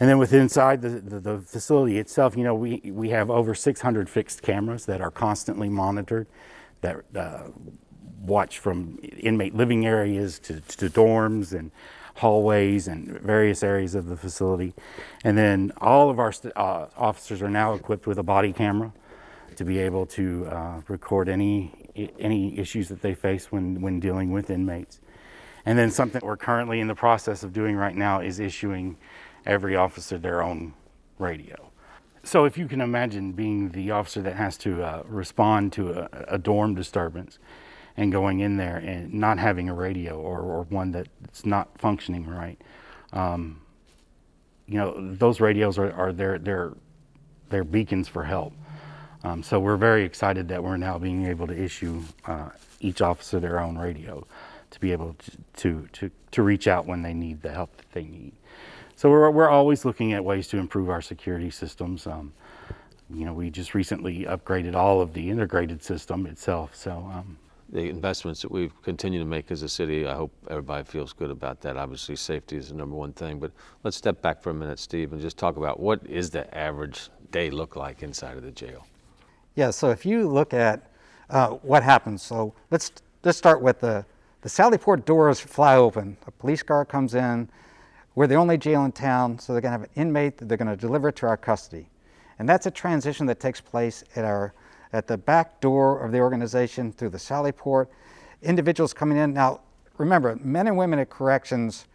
And 0.00 0.08
then 0.08 0.18
with 0.18 0.32
inside 0.32 0.80
the, 0.80 0.88
the, 0.88 1.20
the, 1.20 1.38
facility 1.40 1.98
itself, 1.98 2.34
you 2.36 2.42
know, 2.42 2.54
we, 2.54 2.80
we 2.86 3.10
have 3.10 3.30
over 3.30 3.54
600 3.54 4.08
fixed 4.08 4.40
cameras 4.40 4.86
that 4.86 5.02
are 5.02 5.10
constantly 5.10 5.68
monitored, 5.68 6.26
that 6.80 7.04
uh, 7.14 7.48
watch 8.20 8.58
from 8.58 8.98
inmate 9.18 9.54
living 9.54 9.86
areas 9.86 10.38
to, 10.40 10.60
to 10.60 10.88
dorms 10.90 11.52
and 11.58 11.70
hallways 12.16 12.86
and 12.86 13.18
various 13.20 13.62
areas 13.62 13.94
of 13.94 14.06
the 14.06 14.16
facility. 14.16 14.74
And 15.24 15.38
then 15.38 15.72
all 15.78 16.10
of 16.10 16.18
our 16.18 16.32
uh, 16.56 16.86
officers 16.96 17.40
are 17.42 17.50
now 17.50 17.74
equipped 17.74 18.06
with 18.06 18.18
a 18.18 18.22
body 18.22 18.52
camera 18.52 18.92
to 19.56 19.64
be 19.64 19.78
able 19.78 20.06
to 20.06 20.46
uh, 20.46 20.80
record 20.88 21.28
any 21.28 21.74
any 22.18 22.58
issues 22.58 22.88
that 22.88 23.02
they 23.02 23.14
face 23.14 23.50
when, 23.50 23.80
when 23.80 24.00
dealing 24.00 24.30
with 24.30 24.48
inmates. 24.48 25.00
And 25.66 25.78
then 25.78 25.90
something 25.90 26.20
we're 26.24 26.36
currently 26.36 26.80
in 26.80 26.86
the 26.86 26.94
process 26.94 27.42
of 27.42 27.52
doing 27.52 27.76
right 27.76 27.94
now 27.94 28.20
is 28.20 28.38
issuing 28.38 28.96
every 29.44 29.76
officer 29.76 30.18
their 30.18 30.42
own 30.42 30.72
radio. 31.18 31.69
So 32.22 32.44
if 32.44 32.58
you 32.58 32.68
can 32.68 32.80
imagine 32.80 33.32
being 33.32 33.70
the 33.70 33.90
officer 33.92 34.20
that 34.22 34.36
has 34.36 34.58
to 34.58 34.82
uh, 34.82 35.02
respond 35.06 35.72
to 35.74 35.92
a, 35.92 36.08
a, 36.28 36.38
dorm 36.38 36.74
disturbance 36.74 37.38
and 37.96 38.12
going 38.12 38.40
in 38.40 38.56
there 38.56 38.76
and 38.76 39.14
not 39.14 39.38
having 39.38 39.68
a 39.68 39.74
radio 39.74 40.18
or, 40.18 40.40
or 40.40 40.62
one 40.64 40.92
that's 40.92 41.46
not 41.46 41.78
functioning 41.78 42.26
right, 42.26 42.60
um, 43.12 43.62
you 44.66 44.76
know 44.76 44.94
those 45.14 45.40
radios 45.40 45.78
are, 45.78 45.92
are 45.92 46.12
their, 46.12 46.38
their, 46.38 46.72
their 47.48 47.64
beacons 47.64 48.06
for 48.06 48.24
help. 48.24 48.52
Um, 49.24 49.42
so 49.42 49.58
we're 49.58 49.76
very 49.76 50.04
excited 50.04 50.48
that 50.48 50.62
we're 50.62 50.76
now 50.76 50.98
being 50.98 51.26
able 51.26 51.46
to 51.46 51.56
issue 51.56 52.02
uh, 52.26 52.50
each 52.80 53.00
officer 53.00 53.40
their 53.40 53.60
own 53.60 53.76
radio 53.76 54.26
to 54.70 54.80
be 54.80 54.92
able 54.92 55.14
to, 55.14 55.30
to, 55.56 55.88
to, 55.92 56.10
to 56.30 56.42
reach 56.42 56.68
out 56.68 56.86
when 56.86 57.02
they 57.02 57.12
need 57.12 57.42
the 57.42 57.50
help 57.50 57.76
that 57.76 57.90
they 57.92 58.04
need. 58.04 58.32
So 59.00 59.08
we're, 59.08 59.30
we're 59.30 59.48
always 59.48 59.86
looking 59.86 60.12
at 60.12 60.22
ways 60.22 60.46
to 60.48 60.58
improve 60.58 60.90
our 60.90 61.00
security 61.00 61.48
systems. 61.48 62.06
Um, 62.06 62.34
you 63.08 63.24
know, 63.24 63.32
we 63.32 63.48
just 63.48 63.72
recently 63.72 64.26
upgraded 64.26 64.74
all 64.74 65.00
of 65.00 65.14
the 65.14 65.30
integrated 65.30 65.82
system 65.82 66.26
itself. 66.26 66.76
So 66.76 67.10
um, 67.10 67.38
the 67.70 67.88
investments 67.88 68.42
that 68.42 68.52
we've 68.52 68.74
continued 68.82 69.20
to 69.20 69.24
make 69.24 69.50
as 69.50 69.62
a 69.62 69.70
city, 69.70 70.06
I 70.06 70.14
hope 70.14 70.34
everybody 70.50 70.84
feels 70.84 71.14
good 71.14 71.30
about 71.30 71.62
that. 71.62 71.78
Obviously, 71.78 72.14
safety 72.14 72.58
is 72.58 72.68
the 72.68 72.74
number 72.74 72.94
one 72.94 73.14
thing. 73.14 73.38
But 73.38 73.52
let's 73.84 73.96
step 73.96 74.20
back 74.20 74.42
for 74.42 74.50
a 74.50 74.54
minute, 74.54 74.78
Steve, 74.78 75.14
and 75.14 75.22
just 75.22 75.38
talk 75.38 75.56
about 75.56 75.80
what 75.80 76.06
is 76.06 76.28
the 76.28 76.54
average 76.54 77.08
day 77.30 77.48
look 77.48 77.76
like 77.76 78.02
inside 78.02 78.36
of 78.36 78.42
the 78.42 78.50
jail. 78.50 78.86
Yeah. 79.54 79.70
So 79.70 79.88
if 79.88 80.04
you 80.04 80.28
look 80.28 80.52
at 80.52 80.90
uh, 81.30 81.52
what 81.62 81.82
happens, 81.82 82.20
so 82.20 82.52
let's 82.70 82.92
let's 83.24 83.38
start 83.38 83.62
with 83.62 83.80
the 83.80 84.04
the 84.42 84.50
Sally 84.50 84.76
Port 84.76 85.06
doors 85.06 85.40
fly 85.40 85.76
open. 85.76 86.18
A 86.26 86.30
police 86.30 86.62
car 86.62 86.84
comes 86.84 87.14
in 87.14 87.48
we're 88.14 88.26
the 88.26 88.34
only 88.34 88.58
jail 88.58 88.84
in 88.84 88.92
town, 88.92 89.38
so 89.38 89.52
they're 89.52 89.62
going 89.62 89.72
to 89.72 89.78
have 89.78 89.88
an 89.88 89.90
inmate 89.94 90.38
that 90.38 90.48
they're 90.48 90.58
going 90.58 90.68
to 90.68 90.76
deliver 90.76 91.12
to 91.12 91.26
our 91.26 91.36
custody. 91.36 91.88
And 92.38 92.48
that's 92.48 92.66
a 92.66 92.70
transition 92.70 93.26
that 93.26 93.38
takes 93.38 93.60
place 93.60 94.02
at, 94.16 94.24
our, 94.24 94.54
at 94.92 95.06
the 95.06 95.16
back 95.16 95.60
door 95.60 96.04
of 96.04 96.10
the 96.10 96.20
organization 96.20 96.92
through 96.92 97.10
the 97.10 97.18
Sally 97.18 97.52
Port. 97.52 97.90
Individuals 98.42 98.92
coming 98.92 99.18
in. 99.18 99.34
Now, 99.34 99.60
remember, 99.98 100.36
men 100.36 100.66
and 100.66 100.76
women 100.76 100.98
at 100.98 101.10
corrections 101.10 101.86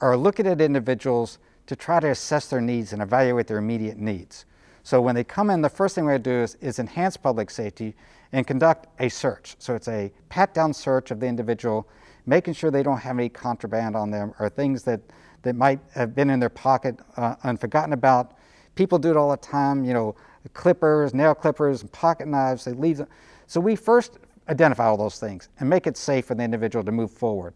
are 0.00 0.16
looking 0.16 0.46
at 0.46 0.60
individuals 0.60 1.38
to 1.66 1.74
try 1.74 2.00
to 2.00 2.10
assess 2.10 2.48
their 2.48 2.60
needs 2.60 2.92
and 2.92 3.00
evaluate 3.00 3.46
their 3.46 3.58
immediate 3.58 3.96
needs. 3.96 4.44
So 4.82 5.00
when 5.00 5.14
they 5.14 5.24
come 5.24 5.48
in, 5.48 5.62
the 5.62 5.70
first 5.70 5.94
thing 5.94 6.04
we're 6.04 6.18
going 6.18 6.22
to 6.24 6.30
do 6.30 6.42
is, 6.42 6.54
is 6.60 6.78
enhance 6.78 7.16
public 7.16 7.50
safety 7.50 7.94
and 8.32 8.46
conduct 8.46 8.86
a 9.00 9.08
search. 9.08 9.56
So 9.58 9.74
it's 9.74 9.88
a 9.88 10.12
pat 10.28 10.52
down 10.52 10.74
search 10.74 11.10
of 11.10 11.20
the 11.20 11.26
individual, 11.26 11.88
making 12.26 12.54
sure 12.54 12.70
they 12.70 12.82
don't 12.82 12.98
have 12.98 13.16
any 13.18 13.30
contraband 13.30 13.96
on 13.96 14.10
them 14.10 14.34
or 14.38 14.50
things 14.50 14.82
that 14.82 15.00
that 15.44 15.54
might 15.54 15.80
have 15.94 16.14
been 16.14 16.30
in 16.30 16.40
their 16.40 16.48
pocket 16.48 16.96
uh, 17.16 17.36
and 17.44 17.60
forgotten 17.60 17.92
about. 17.92 18.36
People 18.74 18.98
do 18.98 19.10
it 19.10 19.16
all 19.16 19.30
the 19.30 19.36
time, 19.36 19.84
you 19.84 19.94
know, 19.94 20.16
clippers, 20.52 21.14
nail 21.14 21.34
clippers, 21.34 21.82
and 21.82 21.92
pocket 21.92 22.28
knives, 22.28 22.64
they 22.64 22.72
leave 22.72 22.98
them. 22.98 23.08
So 23.46 23.60
we 23.60 23.76
first 23.76 24.18
identify 24.48 24.84
all 24.84 24.96
those 24.96 25.18
things 25.18 25.48
and 25.60 25.68
make 25.68 25.86
it 25.86 25.96
safe 25.96 26.26
for 26.26 26.34
the 26.34 26.42
individual 26.42 26.84
to 26.84 26.92
move 26.92 27.10
forward. 27.10 27.54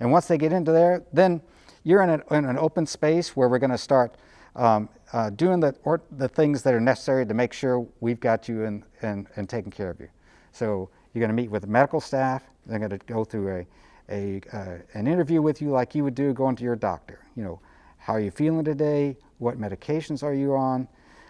And 0.00 0.10
once 0.10 0.26
they 0.26 0.38
get 0.38 0.52
into 0.52 0.72
there, 0.72 1.02
then 1.12 1.42
you're 1.84 2.02
in, 2.02 2.10
a, 2.10 2.34
in 2.34 2.44
an 2.44 2.58
open 2.58 2.86
space 2.86 3.36
where 3.36 3.48
we're 3.48 3.58
going 3.58 3.70
to 3.70 3.78
start 3.78 4.16
um, 4.56 4.88
uh, 5.12 5.30
doing 5.30 5.60
the, 5.60 5.74
or, 5.84 6.02
the 6.12 6.28
things 6.28 6.62
that 6.62 6.74
are 6.74 6.80
necessary 6.80 7.26
to 7.26 7.34
make 7.34 7.52
sure 7.52 7.86
we've 8.00 8.20
got 8.20 8.48
you 8.48 8.64
and, 8.64 8.82
and, 9.02 9.26
and 9.36 9.48
taking 9.48 9.70
care 9.70 9.90
of 9.90 10.00
you. 10.00 10.08
So 10.52 10.88
you're 11.12 11.20
going 11.20 11.34
to 11.34 11.42
meet 11.42 11.50
with 11.50 11.62
the 11.62 11.68
medical 11.68 12.00
staff. 12.00 12.42
They're 12.66 12.78
going 12.78 12.90
to 12.90 12.98
go 12.98 13.24
through 13.24 13.48
a, 13.48 13.66
a, 14.08 14.56
uh, 14.56 14.78
an 14.94 15.06
interview 15.06 15.42
with 15.42 15.60
you 15.60 15.70
like 15.70 15.94
you 15.94 16.04
would 16.04 16.14
do 16.14 16.32
going 16.32 16.56
to 16.56 16.64
your 16.64 16.76
doctor. 16.76 17.21
You 17.36 17.44
know, 17.44 17.60
how 17.98 18.14
are 18.14 18.20
you 18.20 18.30
feeling 18.30 18.64
today? 18.64 19.16
What 19.38 19.58
medications 19.58 20.22
are 20.22 20.34
you 20.34 20.54
on? 20.54 20.88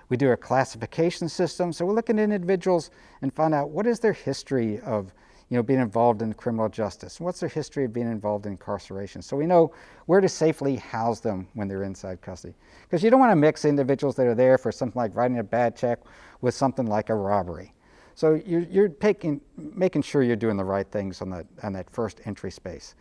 We 0.09 0.17
do 0.17 0.31
a 0.33 0.37
classification 0.37 1.29
system. 1.29 1.73
So 1.73 1.87
we're 1.87 1.95
looking 1.95 2.19
at 2.19 2.25
individuals 2.25 2.91
and 3.23 3.33
find 3.33 3.55
out 3.55 3.71
what 3.71 3.87
is 3.87 4.01
their 4.01 4.13
history 4.13 4.81
of 4.81 5.13
you 5.53 5.59
know, 5.59 5.63
being 5.63 5.81
involved 5.81 6.23
in 6.23 6.33
criminal 6.33 6.71
justice? 6.71 7.21
What's 7.21 7.39
their 7.39 7.49
history 7.51 7.85
of 7.85 7.93
being 7.93 8.11
involved 8.11 8.47
in 8.47 8.53
incarceration? 8.53 9.21
So 9.21 9.37
we 9.37 9.45
know 9.45 9.75
where 10.07 10.23
to 10.23 10.29
safely 10.29 10.77
house 10.77 11.21
them 11.21 11.47
when 11.53 11.69
they're 11.69 11.83
inside 11.83 12.23
custody. 12.23 12.55
Because 12.85 13.03
you 13.03 13.11
don't 13.11 13.21
want 13.21 13.33
to 13.33 13.37
mix 13.37 13.67
individuals 13.67 14.17
that 14.17 14.27
are 14.27 14.35
there 14.35 14.57
for 14.57 14.73
something 14.73 14.99
like 14.99 15.15
writing 15.15 15.41
a 15.41 15.45
bad 15.45 15.77
check 15.77 15.99
with 16.41 16.55
something 16.55 16.87
like 16.87 17.11
a 17.11 17.15
robbery. 17.15 17.75
So 18.15 18.41
you're, 18.47 18.63
you're 18.63 18.89
taking, 18.89 19.43
making 19.59 20.01
sure 20.01 20.23
you're 20.23 20.37
doing 20.37 20.57
the 20.57 20.65
right 20.65 20.91
things 20.91 21.21
on 21.21 21.29
that, 21.29 21.45
on 21.63 21.75
that 21.75 21.91
first 21.91 22.23
entry 22.25 22.51
space. 22.51 22.95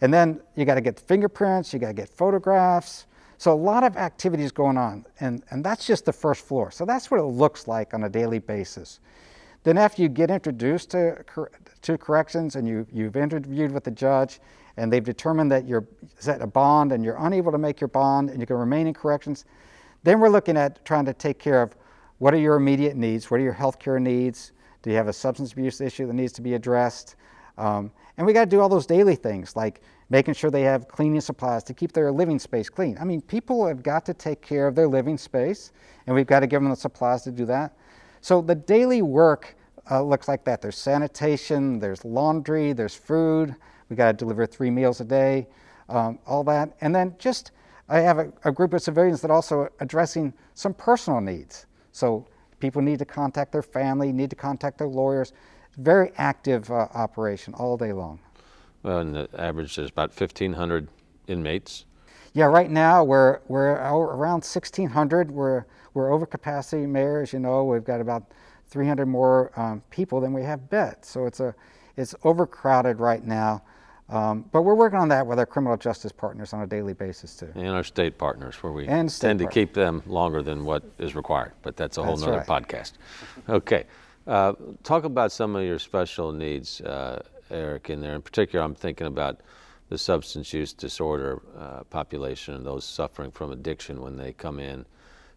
And 0.00 0.12
then 0.12 0.40
you 0.54 0.64
got 0.64 0.74
to 0.74 0.80
get 0.80 1.00
fingerprints, 1.00 1.72
you 1.72 1.78
got 1.78 1.88
to 1.88 1.94
get 1.94 2.08
photographs. 2.08 3.06
So 3.38 3.52
a 3.52 3.54
lot 3.54 3.84
of 3.84 3.96
activities 3.96 4.50
going 4.50 4.78
on, 4.78 5.04
and, 5.20 5.42
and 5.50 5.62
that's 5.62 5.86
just 5.86 6.06
the 6.06 6.12
first 6.12 6.44
floor. 6.44 6.70
So 6.70 6.84
that's 6.84 7.10
what 7.10 7.20
it 7.20 7.24
looks 7.24 7.68
like 7.68 7.92
on 7.92 8.04
a 8.04 8.08
daily 8.08 8.38
basis. 8.38 9.00
Then 9.62 9.78
after 9.78 10.00
you 10.00 10.08
get 10.08 10.30
introduced 10.30 10.90
to, 10.92 11.24
to 11.82 11.98
corrections 11.98 12.56
and 12.56 12.68
you, 12.68 12.86
you've 12.92 13.16
interviewed 13.16 13.72
with 13.72 13.84
the 13.84 13.90
judge 13.90 14.40
and 14.76 14.92
they've 14.92 15.04
determined 15.04 15.50
that 15.50 15.66
you're 15.66 15.86
set 16.18 16.40
a 16.40 16.46
bond 16.46 16.92
and 16.92 17.04
you're 17.04 17.16
unable 17.18 17.50
to 17.52 17.58
make 17.58 17.80
your 17.80 17.88
bond 17.88 18.30
and 18.30 18.40
you 18.40 18.46
can 18.46 18.56
remain 18.56 18.86
in 18.86 18.94
corrections, 18.94 19.44
then 20.02 20.20
we're 20.20 20.28
looking 20.28 20.56
at 20.56 20.84
trying 20.84 21.04
to 21.04 21.12
take 21.12 21.38
care 21.38 21.62
of 21.62 21.74
what 22.18 22.32
are 22.32 22.38
your 22.38 22.56
immediate 22.56 22.96
needs? 22.96 23.30
What 23.30 23.40
are 23.40 23.42
your 23.42 23.54
healthcare 23.54 24.00
needs? 24.00 24.52
Do 24.82 24.90
you 24.90 24.96
have 24.96 25.08
a 25.08 25.12
substance 25.12 25.52
abuse 25.52 25.80
issue 25.80 26.06
that 26.06 26.14
needs 26.14 26.32
to 26.34 26.42
be 26.42 26.54
addressed? 26.54 27.16
Um, 27.58 27.90
and 28.16 28.26
we 28.26 28.32
got 28.32 28.44
to 28.44 28.50
do 28.50 28.60
all 28.60 28.68
those 28.68 28.86
daily 28.86 29.14
things 29.14 29.56
like 29.56 29.80
making 30.10 30.34
sure 30.34 30.50
they 30.50 30.62
have 30.62 30.88
cleaning 30.88 31.20
supplies 31.20 31.64
to 31.64 31.74
keep 31.74 31.92
their 31.92 32.12
living 32.12 32.38
space 32.38 32.68
clean. 32.68 32.96
I 33.00 33.04
mean, 33.04 33.20
people 33.20 33.66
have 33.66 33.82
got 33.82 34.06
to 34.06 34.14
take 34.14 34.40
care 34.40 34.66
of 34.66 34.74
their 34.74 34.88
living 34.88 35.18
space, 35.18 35.72
and 36.06 36.14
we've 36.14 36.26
got 36.26 36.40
to 36.40 36.46
give 36.46 36.62
them 36.62 36.70
the 36.70 36.76
supplies 36.76 37.22
to 37.22 37.32
do 37.32 37.44
that. 37.46 37.76
So 38.20 38.40
the 38.40 38.54
daily 38.54 39.02
work 39.02 39.56
uh, 39.90 40.02
looks 40.02 40.28
like 40.28 40.44
that. 40.44 40.60
There's 40.60 40.78
sanitation, 40.78 41.78
there's 41.78 42.04
laundry, 42.04 42.72
there's 42.72 42.94
food. 42.94 43.54
We 43.88 43.96
got 43.96 44.06
to 44.06 44.12
deliver 44.12 44.46
three 44.46 44.70
meals 44.70 45.00
a 45.00 45.04
day, 45.04 45.46
um, 45.88 46.18
all 46.26 46.42
that, 46.44 46.76
and 46.80 46.94
then 46.94 47.14
just 47.18 47.52
I 47.88 48.00
have 48.00 48.18
a, 48.18 48.32
a 48.44 48.50
group 48.50 48.74
of 48.74 48.82
civilians 48.82 49.20
that 49.20 49.30
also 49.30 49.68
addressing 49.78 50.32
some 50.54 50.74
personal 50.74 51.20
needs. 51.20 51.66
So 51.92 52.26
people 52.58 52.82
need 52.82 52.98
to 52.98 53.04
contact 53.04 53.52
their 53.52 53.62
family, 53.62 54.12
need 54.12 54.30
to 54.30 54.36
contact 54.36 54.78
their 54.78 54.88
lawyers. 54.88 55.32
Very 55.76 56.12
active 56.16 56.70
uh, 56.70 56.88
operation 56.94 57.54
all 57.54 57.76
day 57.76 57.92
long. 57.92 58.20
Well, 58.82 58.98
and 58.98 59.14
the 59.14 59.28
average 59.36 59.76
there's 59.76 59.90
about 59.90 60.10
1,500 60.18 60.88
inmates. 61.26 61.84
Yeah, 62.32 62.44
right 62.46 62.70
now 62.70 63.02
we're 63.02 63.40
we're 63.48 63.72
around 63.72 64.44
1,600. 64.44 65.30
We're 65.30 65.64
we're 65.94 66.12
over 66.12 66.26
capacity, 66.26 66.86
Mayor. 66.86 67.22
As 67.22 67.32
you 67.32 67.38
know, 67.38 67.64
we've 67.64 67.84
got 67.84 68.00
about 68.00 68.32
300 68.68 69.06
more 69.06 69.50
um, 69.58 69.82
people 69.90 70.20
than 70.20 70.32
we 70.32 70.42
have 70.42 70.68
beds. 70.68 71.08
So 71.08 71.26
it's 71.26 71.40
a 71.40 71.54
it's 71.96 72.14
overcrowded 72.24 73.00
right 73.00 73.24
now. 73.24 73.62
Um, 74.08 74.44
but 74.52 74.62
we're 74.62 74.74
working 74.74 74.98
on 74.98 75.08
that 75.08 75.26
with 75.26 75.38
our 75.38 75.46
criminal 75.46 75.76
justice 75.76 76.12
partners 76.12 76.52
on 76.52 76.62
a 76.62 76.66
daily 76.66 76.92
basis 76.92 77.34
too. 77.34 77.50
And 77.54 77.68
our 77.70 77.82
state 77.82 78.18
partners, 78.18 78.54
where 78.62 78.72
we 78.72 78.86
tend 78.86 79.40
to 79.40 79.48
keep 79.48 79.74
them 79.74 80.02
longer 80.06 80.42
than 80.42 80.64
what 80.64 80.84
is 80.98 81.16
required. 81.16 81.52
But 81.62 81.76
that's 81.76 81.98
a 81.98 82.04
whole 82.04 82.16
That's 82.16 82.26
nother 82.26 82.44
right. 82.46 82.62
podcast. 82.62 82.92
Okay, 83.48 83.84
uh, 84.26 84.54
talk 84.82 85.04
about 85.04 85.32
some 85.32 85.56
of 85.56 85.64
your 85.64 85.78
special 85.78 86.32
needs, 86.32 86.80
uh, 86.80 87.22
Eric. 87.50 87.90
In 87.90 88.00
there, 88.00 88.14
in 88.14 88.22
particular, 88.22 88.64
I'm 88.64 88.74
thinking 88.74 89.06
about 89.06 89.40
the 89.88 89.98
substance 89.98 90.52
use 90.52 90.72
disorder 90.72 91.40
uh, 91.56 91.84
population 91.84 92.54
and 92.54 92.66
those 92.66 92.84
suffering 92.84 93.30
from 93.30 93.52
addiction 93.52 94.00
when 94.00 94.16
they 94.16 94.32
come 94.32 94.58
in. 94.58 94.84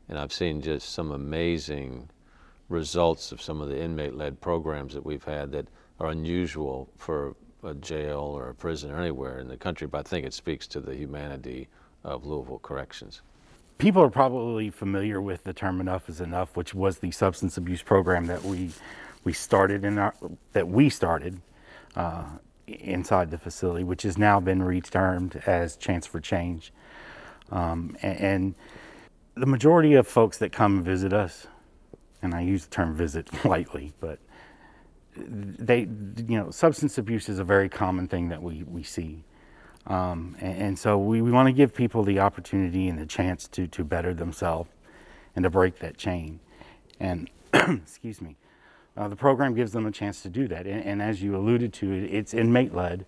And 0.08 0.18
I've 0.18 0.34
seen 0.34 0.62
just 0.62 0.94
some 0.94 1.12
amazing 1.12 2.10
results 2.68 3.32
of 3.32 3.42
some 3.42 3.62
of 3.62 3.70
the 3.70 3.80
inmate-led 3.80 4.42
programs 4.42 4.94
that 4.94 5.06
we've 5.06 5.24
had 5.24 5.52
that 5.52 5.68
are 6.00 6.10
unusual 6.10 6.90
for 6.98 7.36
a 7.64 7.74
jail 7.76 8.20
or 8.20 8.50
a 8.50 8.56
prison 8.56 8.92
or 8.92 9.00
anywhere 9.00 9.40
in 9.40 9.48
the 9.48 9.58
country. 9.58 9.86
But 9.88 10.00
I 10.00 10.10
think 10.10 10.26
it 10.26 10.34
speaks 10.34 10.66
to 10.68 10.80
the 10.80 10.96
humanity 10.96 11.68
of 12.04 12.26
Louisville 12.26 12.60
Corrections. 12.60 13.22
People 13.80 14.02
are 14.04 14.10
probably 14.10 14.70
familiar 14.70 15.20
with 15.22 15.44
the 15.46 15.54
term 15.54 15.82
enough 15.82 16.10
is 16.10 16.22
enough 16.22 16.56
which 16.56 16.76
was 16.76 17.00
the 17.00 17.12
substance 17.12 17.58
abuse 17.58 17.82
program 17.82 18.28
that 18.28 18.44
we 18.44 18.70
we 19.24 19.34
started 19.34 19.84
in 19.84 19.98
our 19.98 20.14
that 20.54 20.68
we 20.68 20.90
started 20.90 21.42
uh, 21.96 22.26
inside 22.68 23.32
the 23.32 23.38
facility 23.40 23.84
which 23.84 24.04
has 24.04 24.18
now 24.18 24.40
been 24.40 24.60
retermed 24.60 25.36
as 25.48 25.76
chance 25.76 26.06
for 26.06 26.20
change. 26.20 26.72
Um, 27.52 27.98
a- 28.04 28.06
and, 28.06 28.56
the 29.36 29.46
majority 29.46 29.94
of 29.94 30.06
folks 30.06 30.38
that 30.40 30.52
come 30.52 30.84
visit 30.84 31.14
us 31.14 31.48
and 32.22 32.34
i 32.36 32.42
use 32.42 32.66
the 32.66 32.72
term 32.72 32.94
visit 32.94 33.30
lightly 33.46 33.94
but 34.02 34.20
they 35.16 35.82
you 35.82 36.38
know 36.38 36.52
substance 36.52 36.98
abuse 36.98 37.30
is 37.30 37.40
a 37.40 37.44
very 37.46 37.70
common 37.70 38.08
thing 38.08 38.28
that 38.30 38.44
we 38.44 38.64
we 38.64 38.84
see 38.84 39.24
um, 39.90 40.36
and, 40.40 40.62
and 40.62 40.80
so 40.80 40.98
we, 40.98 41.22
we 41.22 41.32
want 41.32 41.48
to 41.48 41.54
give 41.54 41.74
people 41.74 42.04
the 42.04 42.20
opportunity 42.20 42.88
and 42.88 42.98
the 42.98 43.06
chance 43.06 43.48
to 43.50 43.68
to 43.68 43.84
better 43.84 44.14
themselves 44.14 44.70
and 45.36 45.44
to 45.44 45.50
break 45.50 45.80
that 45.80 45.98
chain. 45.98 46.40
And 47.00 47.30
excuse 47.54 48.22
me 48.22 48.36
uh, 49.00 49.08
the 49.08 49.16
program 49.16 49.56
gives 49.56 49.72
them 49.72 49.86
a 49.86 49.92
chance 49.92 50.22
to 50.22 50.30
do 50.30 50.48
that. 50.50 50.68
And, 50.68 50.84
and 50.84 51.02
as 51.02 51.24
you 51.24 51.36
alluded 51.36 51.74
to 51.74 51.92
it, 51.92 52.04
it's 52.14 52.34
inmate 52.34 52.76
led. 52.76 53.06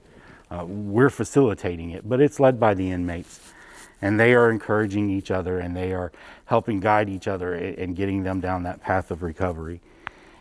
Uh, 0.50 0.66
we're 0.66 1.10
facilitating 1.10 1.92
it 1.92 2.08
but 2.08 2.20
it's 2.20 2.40
led 2.40 2.60
by 2.60 2.74
the 2.74 2.90
inmates. 2.92 3.54
And 4.02 4.20
they 4.20 4.34
are 4.34 4.50
encouraging 4.50 5.10
each 5.10 5.30
other 5.30 5.60
and 5.60 5.76
they 5.76 5.94
are 5.94 6.12
helping 6.46 6.80
guide 6.80 7.10
each 7.10 7.28
other 7.28 7.54
and 7.54 7.96
getting 7.96 8.24
them 8.24 8.40
down 8.40 8.64
that 8.64 8.82
path 8.82 9.12
of 9.12 9.22
recovery. 9.22 9.80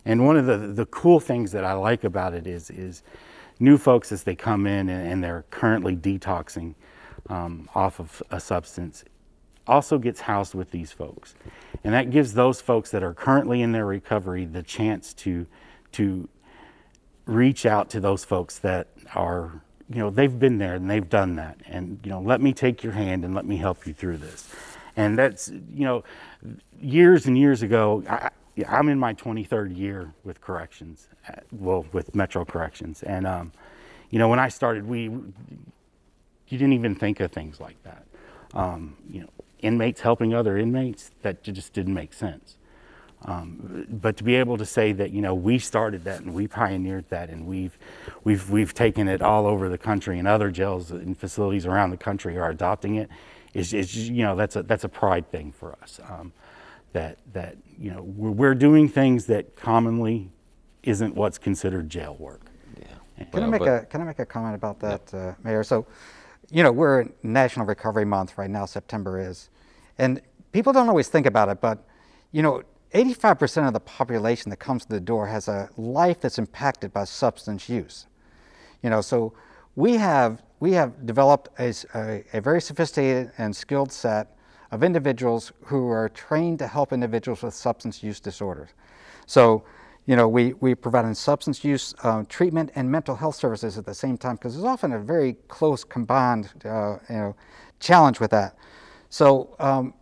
And 0.07 0.25
one 0.25 0.39
of 0.39 0.47
the, 0.47 0.57
the 0.57 0.87
cool 0.87 1.21
things 1.21 1.53
that 1.53 1.65
I 1.65 1.75
like 1.75 2.05
about 2.05 2.33
it 2.33 2.47
is, 2.47 2.71
is 2.71 3.03
new 3.61 3.79
folks 3.79 4.11
as 4.11 4.25
they 4.25 4.35
come 4.35 4.67
in 4.67 4.89
and, 4.89 5.13
and 5.13 5.25
they're 5.25 5.45
currently 5.51 5.95
detoxing 5.95 6.75
um, 7.29 7.69
off 7.75 8.01
of 8.01 8.23
a 8.31 8.41
substance 8.41 9.05
also 9.71 9.99
gets 9.99 10.21
housed 10.21 10.55
with 10.55 10.71
these 10.73 10.91
folks. 10.91 11.35
And 11.85 11.95
that 11.95 12.11
gives 12.11 12.35
those 12.35 12.61
folks 12.61 12.91
that 12.91 13.03
are 13.03 13.15
currently 13.15 13.63
in 13.63 13.73
their 13.73 13.87
recovery 13.87 14.45
the 14.45 14.63
chance 14.63 15.15
to, 15.15 15.47
to 15.93 16.29
reach 17.25 17.65
out 17.65 17.89
to 17.91 18.01
those 18.01 18.25
folks 18.25 18.59
that 18.59 18.89
are, 19.15 19.63
you 19.89 19.99
know, 19.99 20.11
they've 20.11 20.39
been 20.39 20.59
there 20.59 20.75
and 20.75 20.91
they've 20.91 21.09
done 21.09 21.37
that. 21.37 21.59
And, 21.67 22.01
you 22.03 22.11
know, 22.11 22.21
let 22.21 22.41
me 22.41 22.53
take 22.53 22.83
your 22.83 22.93
hand 22.93 23.25
and 23.25 23.35
let 23.35 23.45
me 23.45 23.57
help 23.57 23.87
you 23.87 23.95
through 23.95 24.19
this. 24.19 24.53
And 24.97 25.17
that's, 25.17 25.49
you 25.49 25.85
know, 25.85 26.05
years 26.81 27.27
and 27.27 27.39
years 27.39 27.63
ago, 27.63 28.03
I, 28.09 28.31
yeah, 28.57 28.75
I'm 28.75 28.89
in 28.89 28.99
my 28.99 29.15
23rd 29.15 29.77
year 29.77 30.13
with 30.25 30.41
corrections, 30.41 31.09
uh, 31.29 31.41
well, 31.53 31.87
with 31.93 32.15
Metro 32.15 32.45
Corrections. 32.45 33.03
And, 33.03 33.27
um, 33.27 33.53
you 34.11 34.19
know, 34.19 34.29
when 34.29 34.39
I 34.39 34.49
started, 34.49 34.87
we, 34.87 35.05
you 35.05 35.33
didn't 36.49 36.73
even 36.73 36.95
think 36.95 37.21
of 37.21 37.31
things 37.33 37.61
like 37.61 37.83
that. 37.85 38.05
Um, 38.55 38.97
you 39.09 39.21
know, 39.23 39.29
inmates 39.61 40.01
helping 40.01 40.35
other 40.35 40.57
inmates, 40.57 41.11
that 41.23 41.43
just 41.43 41.73
didn't 41.73 41.95
make 41.95 42.13
sense. 42.13 42.57
Um, 43.27 43.87
but 43.89 44.17
to 44.17 44.25
be 44.25 44.37
able 44.37 44.57
to 44.57 44.65
say 44.65 44.93
that 44.93 45.11
you 45.11 45.21
know 45.21 45.35
we 45.35 45.59
started 45.59 46.05
that 46.05 46.21
and 46.21 46.33
we 46.33 46.49
pioneered 46.49 47.07
that 47.11 47.29
and 47.29 47.47
we've 47.47 47.77
we've 48.25 48.49
we've 48.49 48.73
taken 48.73 49.09
it 49.09 49.21
all 49.21 49.47
over 49.47 49.69
the 49.69 49.77
country 49.77 50.19
and 50.19 50.27
other 50.27 50.51
jails 50.51 50.91
and 50.91 51.19
facilities 51.19 51.67
around 51.67 51.91
the 51.91 51.99
country 51.99 52.39
are 52.39 52.49
adopting 52.49 52.95
it 52.95 53.11
is, 53.53 53.75
is 53.75 54.09
you 54.09 54.23
know 54.23 54.37
that's 54.37 54.57
a 54.57 54.63
that's 54.63 54.85
a 54.85 54.89
pride 54.89 55.31
thing 55.31 55.53
for 55.53 55.77
us 55.83 56.01
um, 56.09 56.33
that 56.93 57.19
that 57.33 57.57
you 57.79 57.91
know 57.91 58.03
we're, 58.03 58.31
we're 58.31 58.55
doing 58.55 58.89
things 58.89 59.27
that 59.27 59.57
commonly 59.57 60.31
isn't 60.83 61.15
what's 61.15 61.39
considered 61.39 61.89
jail 61.89 62.17
work. 62.19 62.43
Yeah. 62.79 63.27
Can 63.33 63.43
I 63.43 63.47
make 63.47 63.61
but- 63.61 63.83
a 63.83 63.87
Can 63.87 64.01
I 64.01 64.05
make 64.05 64.19
a 64.19 64.27
comment 64.27 64.55
about 64.55 64.81
that, 64.81 65.15
uh, 65.15 65.35
Mayor? 65.45 65.63
So, 65.63 65.87
you 66.51 66.63
know, 66.63 66.73
we're 66.73 67.03
in 67.03 67.13
National 67.23 67.67
Recovery 67.67 68.05
Month 68.05 68.39
right 68.39 68.51
now. 68.51 68.65
September 68.65 69.21
is, 69.21 69.51
and 69.99 70.21
people 70.53 70.73
don't 70.73 70.89
always 70.89 71.09
think 71.09 71.27
about 71.27 71.49
it, 71.49 71.61
but 71.61 71.87
you 72.33 72.43
know, 72.43 72.63
85% 72.95 73.67
of 73.67 73.73
the 73.73 73.81
population 73.81 74.51
that 74.51 74.57
comes 74.57 74.85
to 74.85 74.89
the 74.89 75.01
door 75.01 75.27
has 75.27 75.49
a 75.49 75.69
life 75.77 76.21
that's 76.21 76.39
impacted 76.39 76.93
by 76.93 77.05
substance 77.05 77.69
use. 77.69 78.07
You 78.83 78.91
know, 78.91 79.01
so 79.01 79.33
we 79.77 79.97
have 79.97 80.43
we 80.59 80.73
have 80.73 81.07
developed 81.07 81.49
a 81.59 81.75
a 82.35 82.41
very 82.41 82.61
sophisticated 82.61 83.33
and 83.39 83.55
skilled 83.55 83.93
set 83.93 84.37
of 84.71 84.83
individuals 84.83 85.53
who 85.65 85.89
are 85.89 86.09
trained 86.09 86.59
to 86.61 86.67
help 86.67 86.93
individuals 86.93 87.43
with 87.43 87.55
substance 87.55 88.03
use 88.03 88.21
disorders. 88.21 88.71
So, 89.27 89.65
you 90.07 90.17
know, 90.17 90.29
we 90.29 90.55
we 90.55 90.75
provide 90.75 91.17
substance 91.17 91.65
use 91.65 91.95
uh, 92.03 92.25
treatment 92.29 92.71
and 92.75 92.91
mental 92.91 93.17
health 93.17 93.37
services 93.37 93.79
at 93.79 93.85
the 93.85 93.95
same 93.95 94.17
time 94.17 94.37
because 94.37 94.55
there's 94.55 94.65
often 94.65 94.93
a 94.93 94.99
very 94.99 95.35
close 95.49 95.85
combined 95.85 96.51
uh, 96.65 96.99
you 97.09 97.17
know 97.17 97.37
challenge 97.81 98.21
with 98.21 98.31
that. 98.31 98.57
So. 99.09 99.55
Um, 99.59 99.95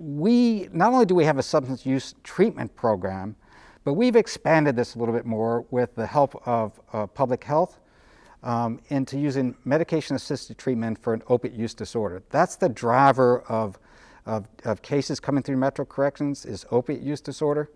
we 0.00 0.68
not 0.72 0.92
only 0.92 1.04
do 1.04 1.14
we 1.14 1.24
have 1.24 1.38
a 1.38 1.42
substance 1.42 1.84
use 1.84 2.14
treatment 2.24 2.74
program, 2.74 3.36
but 3.84 3.94
we've 3.94 4.16
expanded 4.16 4.76
this 4.76 4.94
a 4.94 4.98
little 4.98 5.14
bit 5.14 5.26
more 5.26 5.66
with 5.70 5.94
the 5.94 6.06
help 6.06 6.40
of 6.46 6.80
uh, 6.92 7.06
public 7.06 7.44
health 7.44 7.80
um, 8.42 8.80
into 8.88 9.18
using 9.18 9.54
medication 9.64 10.16
assisted 10.16 10.56
treatment 10.56 10.98
for 10.98 11.12
an 11.12 11.22
opiate 11.28 11.54
use 11.54 11.74
disorder. 11.74 12.22
That's 12.30 12.56
the 12.56 12.68
driver 12.68 13.40
of, 13.42 13.78
of, 14.26 14.46
of 14.64 14.82
cases 14.82 15.20
coming 15.20 15.42
through 15.42 15.56
Metro 15.56 15.84
Corrections 15.84 16.44
is 16.44 16.66
opiate 16.70 17.00
use 17.00 17.20
disorder. 17.20 17.70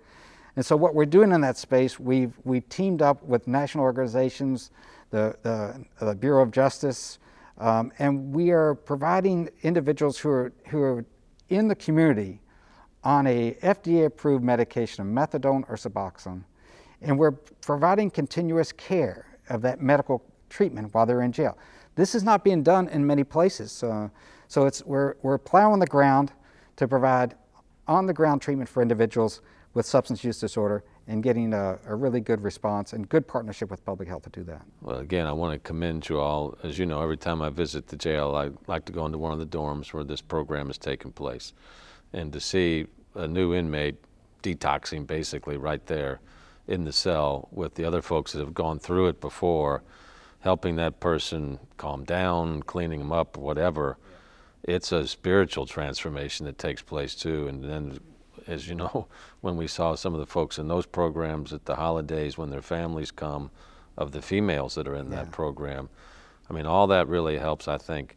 And 0.57 0.65
so 0.65 0.77
what 0.77 0.95
we're 0.95 1.07
doing 1.07 1.33
in 1.33 1.41
that 1.41 1.57
space, 1.57 1.99
we've, 1.99 2.33
we've 2.45 2.69
teamed 2.69 3.03
up 3.03 3.23
with 3.25 3.49
national 3.49 3.85
organizations, 3.85 4.71
the, 5.11 5.37
the, 5.43 5.85
the 6.05 6.15
Bureau 6.15 6.43
of 6.43 6.53
Justice, 6.53 7.19
um, 7.59 7.93
and 7.99 8.35
we 8.35 8.51
are 8.51 8.75
providing 8.75 9.49
individuals 9.63 10.19
who 10.19 10.29
are, 10.29 10.53
who 10.69 10.83
are 10.83 11.05
in 11.49 11.69
the 11.69 11.75
community 11.75 12.41
on 13.03 13.27
a 13.27 13.53
FDA 13.63 14.07
approved 14.07 14.43
medication 14.43 15.07
of 15.07 15.13
methadone 15.13 15.65
or 15.69 15.77
Suboxone. 15.77 16.43
And 17.03 17.19
we're 17.19 17.33
providing 17.33 18.11
continuous 18.11 18.73
care 18.73 19.27
of 19.51 19.61
that 19.63 19.81
medical 19.81 20.25
treatment 20.49 20.93
while 20.95 21.05
they're 21.05 21.23
in 21.23 21.33
jail. 21.33 21.59
This 21.95 22.15
is 22.15 22.23
not 22.23 22.45
being 22.45 22.63
done 22.63 22.89
in 22.89 23.07
many 23.07 23.25
places. 23.25 23.73
So 23.73 24.67
it's, 24.67 24.85
we're, 24.85 25.15
we're 25.23 25.39
plowing 25.39 25.81
the 25.81 25.87
ground 25.87 26.33
to 26.77 26.89
provide 26.89 27.35
on 27.87 28.07
the 28.07 28.13
ground 28.13 28.43
treatment 28.43 28.69
for 28.69 28.83
individuals 28.83 29.41
with 29.75 29.87
substance 29.87 30.23
use 30.23 30.39
disorder 30.39 30.85
and 31.07 31.23
getting 31.23 31.53
a, 31.53 31.79
a 31.87 31.95
really 31.95 32.21
good 32.21 32.41
response 32.43 32.93
and 32.93 33.09
good 33.09 33.27
partnership 33.27 33.71
with 33.71 33.85
public 33.85 34.09
health 34.09 34.23
to 34.23 34.31
do 34.31 34.45
that. 34.45 34.63
Well, 34.81 34.99
again, 34.99 35.27
I 35.27 35.33
want 35.33 35.53
to 35.53 35.59
commend 35.59 36.09
you 36.09 36.21
all. 36.21 36.57
As 36.63 36.79
you 36.79 36.87
know, 36.87 37.03
every 37.03 37.17
time 37.17 37.43
I 37.43 37.51
visit 37.51 37.89
the 37.89 37.97
jail, 37.97 38.35
I 38.35 38.51
like 38.71 38.85
to 38.87 38.93
go 38.93 39.05
into 39.05 39.19
one 39.19 39.33
of 39.33 39.39
the 39.39 39.47
dorms 39.47 39.93
where 39.93 40.05
this 40.05 40.21
program 40.21 40.71
is 40.71 40.79
taking 40.79 41.13
place. 41.13 41.53
And 42.13 42.33
to 42.33 42.41
see 42.41 42.87
a 43.15 43.27
new 43.27 43.55
inmate 43.55 43.97
detoxing 44.43 45.07
basically 45.07 45.57
right 45.57 45.85
there 45.87 46.21
in 46.69 46.85
the 46.85 46.93
cell 46.93 47.49
with 47.51 47.75
the 47.75 47.85
other 47.85 48.01
folks 48.01 48.33
that 48.33 48.39
have 48.39 48.55
gone 48.55 48.79
through 48.79 49.09
it 49.09 49.21
before, 49.21 49.83
helping 50.45 50.77
that 50.77 51.01
person 51.01 51.59
calm 51.79 52.05
down, 52.05 52.63
cleaning 52.63 52.99
them 52.99 53.13
up, 53.13 53.39
whatever, 53.39 53.97
it's 54.63 54.93
a 54.93 55.09
spiritual 55.09 55.65
transformation 55.65 56.45
that 56.45 56.59
takes 56.59 56.83
place 56.83 57.15
too. 57.15 57.49
And 57.49 57.65
then, 57.65 57.99
as 58.47 58.69
you 58.69 58.75
know, 58.75 59.09
when 59.41 59.57
we 59.57 59.67
saw 59.67 59.95
some 59.95 60.13
of 60.13 60.21
the 60.21 60.27
folks 60.27 60.59
in 60.59 60.69
those 60.69 60.85
programs 60.85 61.55
at 61.55 61.65
the 61.65 61.77
holidays 61.77 62.37
when 62.37 62.51
their 62.51 62.61
families 62.61 63.11
come, 63.11 63.51
of 63.97 64.13
the 64.13 64.21
females 64.21 64.75
that 64.75 64.87
are 64.87 64.97
in 64.97 65.09
that 65.11 65.31
program, 65.31 65.89
I 66.51 66.53
mean, 66.53 66.67
all 66.67 66.89
that 66.89 67.09
really 67.09 67.39
helps, 67.39 67.67
I 67.67 67.79
think, 67.79 68.17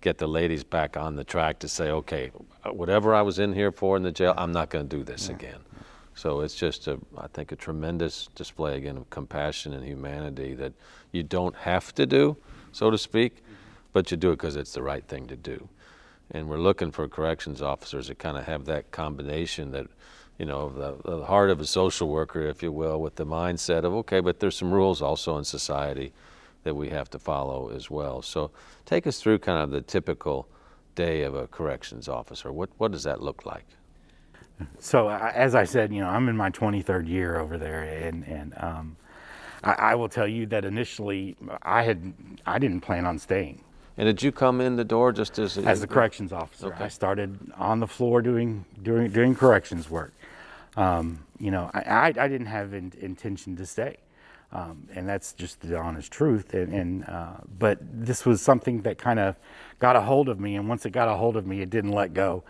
get 0.00 0.18
the 0.18 0.26
ladies 0.26 0.64
back 0.64 0.96
on 0.96 1.14
the 1.14 1.22
track 1.22 1.60
to 1.60 1.68
say, 1.68 1.90
okay, 1.90 2.32
whatever 2.72 3.14
I 3.14 3.22
was 3.22 3.38
in 3.38 3.52
here 3.52 3.70
for 3.70 3.96
in 3.96 4.02
the 4.02 4.10
jail, 4.10 4.34
I'm 4.36 4.52
not 4.52 4.70
going 4.70 4.88
to 4.88 4.96
do 4.96 5.04
this 5.04 5.28
again. 5.28 5.60
So 6.18 6.40
it's 6.40 6.56
just, 6.56 6.88
a, 6.88 6.98
I 7.16 7.28
think, 7.28 7.52
a 7.52 7.56
tremendous 7.56 8.28
display 8.34 8.76
again 8.76 8.96
of 8.96 9.08
compassion 9.10 9.72
and 9.72 9.84
humanity 9.86 10.54
that 10.54 10.72
you 11.12 11.22
don't 11.22 11.54
have 11.56 11.94
to 11.94 12.06
do, 12.06 12.36
so 12.72 12.90
to 12.90 12.98
speak, 12.98 13.44
but 13.92 14.10
you 14.10 14.16
do 14.16 14.30
it 14.32 14.36
because 14.36 14.56
it's 14.56 14.72
the 14.72 14.82
right 14.82 15.06
thing 15.06 15.28
to 15.28 15.36
do. 15.36 15.68
and 16.30 16.48
we're 16.48 16.58
looking 16.58 16.90
for 16.90 17.08
corrections 17.08 17.62
officers 17.62 18.08
that 18.08 18.18
kind 18.18 18.36
of 18.36 18.44
have 18.44 18.64
that 18.66 18.90
combination 18.90 19.72
that 19.72 19.86
you 20.38 20.46
know 20.46 20.68
the, 20.70 20.96
the 21.18 21.24
heart 21.26 21.50
of 21.50 21.60
a 21.60 21.66
social 21.66 22.08
worker 22.08 22.42
if 22.42 22.62
you 22.62 22.72
will 22.72 23.00
with 23.00 23.16
the 23.16 23.26
mindset 23.26 23.84
of 23.84 23.94
okay 23.94 24.20
but 24.20 24.40
there's 24.40 24.56
some 24.56 24.72
rules 24.72 25.02
also 25.02 25.38
in 25.38 25.44
society 25.44 26.12
that 26.64 26.74
we 26.74 26.90
have 26.90 27.08
to 27.10 27.18
follow 27.18 27.70
as 27.70 27.90
well. 27.90 28.22
So 28.22 28.50
take 28.86 29.06
us 29.06 29.20
through 29.20 29.38
kind 29.40 29.62
of 29.62 29.70
the 29.70 29.80
typical 29.80 30.48
day 30.96 31.22
of 31.22 31.34
a 31.34 31.46
corrections 31.46 32.08
officer. 32.08 32.52
What 32.52 32.70
what 32.78 32.92
does 32.92 33.04
that 33.04 33.22
look 33.22 33.46
like 33.46 33.66
So 34.78 35.08
as 35.10 35.54
I 35.54 35.64
said, 35.64 35.92
you 35.92 36.00
know, 36.00 36.08
I'm 36.08 36.28
in 36.28 36.36
my 36.36 36.50
23rd 36.50 37.08
year 37.08 37.38
over 37.38 37.58
there, 37.58 37.82
and 37.82 38.24
and 38.24 38.54
um, 38.56 38.96
I, 39.62 39.72
I 39.72 39.94
will 39.94 40.08
tell 40.08 40.28
you 40.28 40.46
that 40.46 40.64
initially 40.64 41.36
I 41.62 41.82
had 41.82 42.12
I 42.46 42.58
didn't 42.58 42.80
plan 42.80 43.06
on 43.06 43.18
staying 43.18 43.62
and 43.98 44.06
did 44.06 44.22
you 44.22 44.30
come 44.30 44.60
in 44.60 44.76
the 44.76 44.84
door 44.84 45.12
just 45.12 45.38
as 45.40 45.58
as 45.58 45.80
the 45.80 45.86
corrections 45.88 46.32
officer. 46.32 46.68
Okay. 46.68 46.84
I 46.84 46.88
started 46.88 47.36
on 47.56 47.80
the 47.80 47.86
floor 47.88 48.22
doing 48.22 48.64
doing 48.80 49.10
doing 49.10 49.34
corrections 49.34 49.90
work. 49.90 50.12
Um, 50.76 51.26
you 51.40 51.50
know, 51.50 51.68
I, 51.74 51.80
I, 51.80 52.06
I 52.06 52.28
didn't 52.28 52.46
have 52.46 52.72
in, 52.72 52.92
intention 53.00 53.56
to 53.56 53.66
stay, 53.66 53.96
um, 54.52 54.86
and 54.94 55.08
that's 55.08 55.32
just 55.32 55.60
the 55.60 55.76
honest 55.76 56.12
truth. 56.12 56.54
And, 56.54 56.72
and 56.72 57.04
uh, 57.06 57.38
but 57.58 57.78
this 57.82 58.24
was 58.24 58.40
something 58.40 58.82
that 58.82 58.98
kind 58.98 59.18
of 59.18 59.36
got 59.80 59.96
a 59.96 60.00
hold 60.00 60.28
of 60.28 60.38
me, 60.38 60.54
and 60.54 60.68
once 60.68 60.86
it 60.86 60.90
got 60.90 61.08
a 61.08 61.16
hold 61.16 61.36
of 61.36 61.44
me, 61.44 61.60
it 61.60 61.68
didn't 61.68 61.92
let 61.92 62.14
go. 62.14 62.44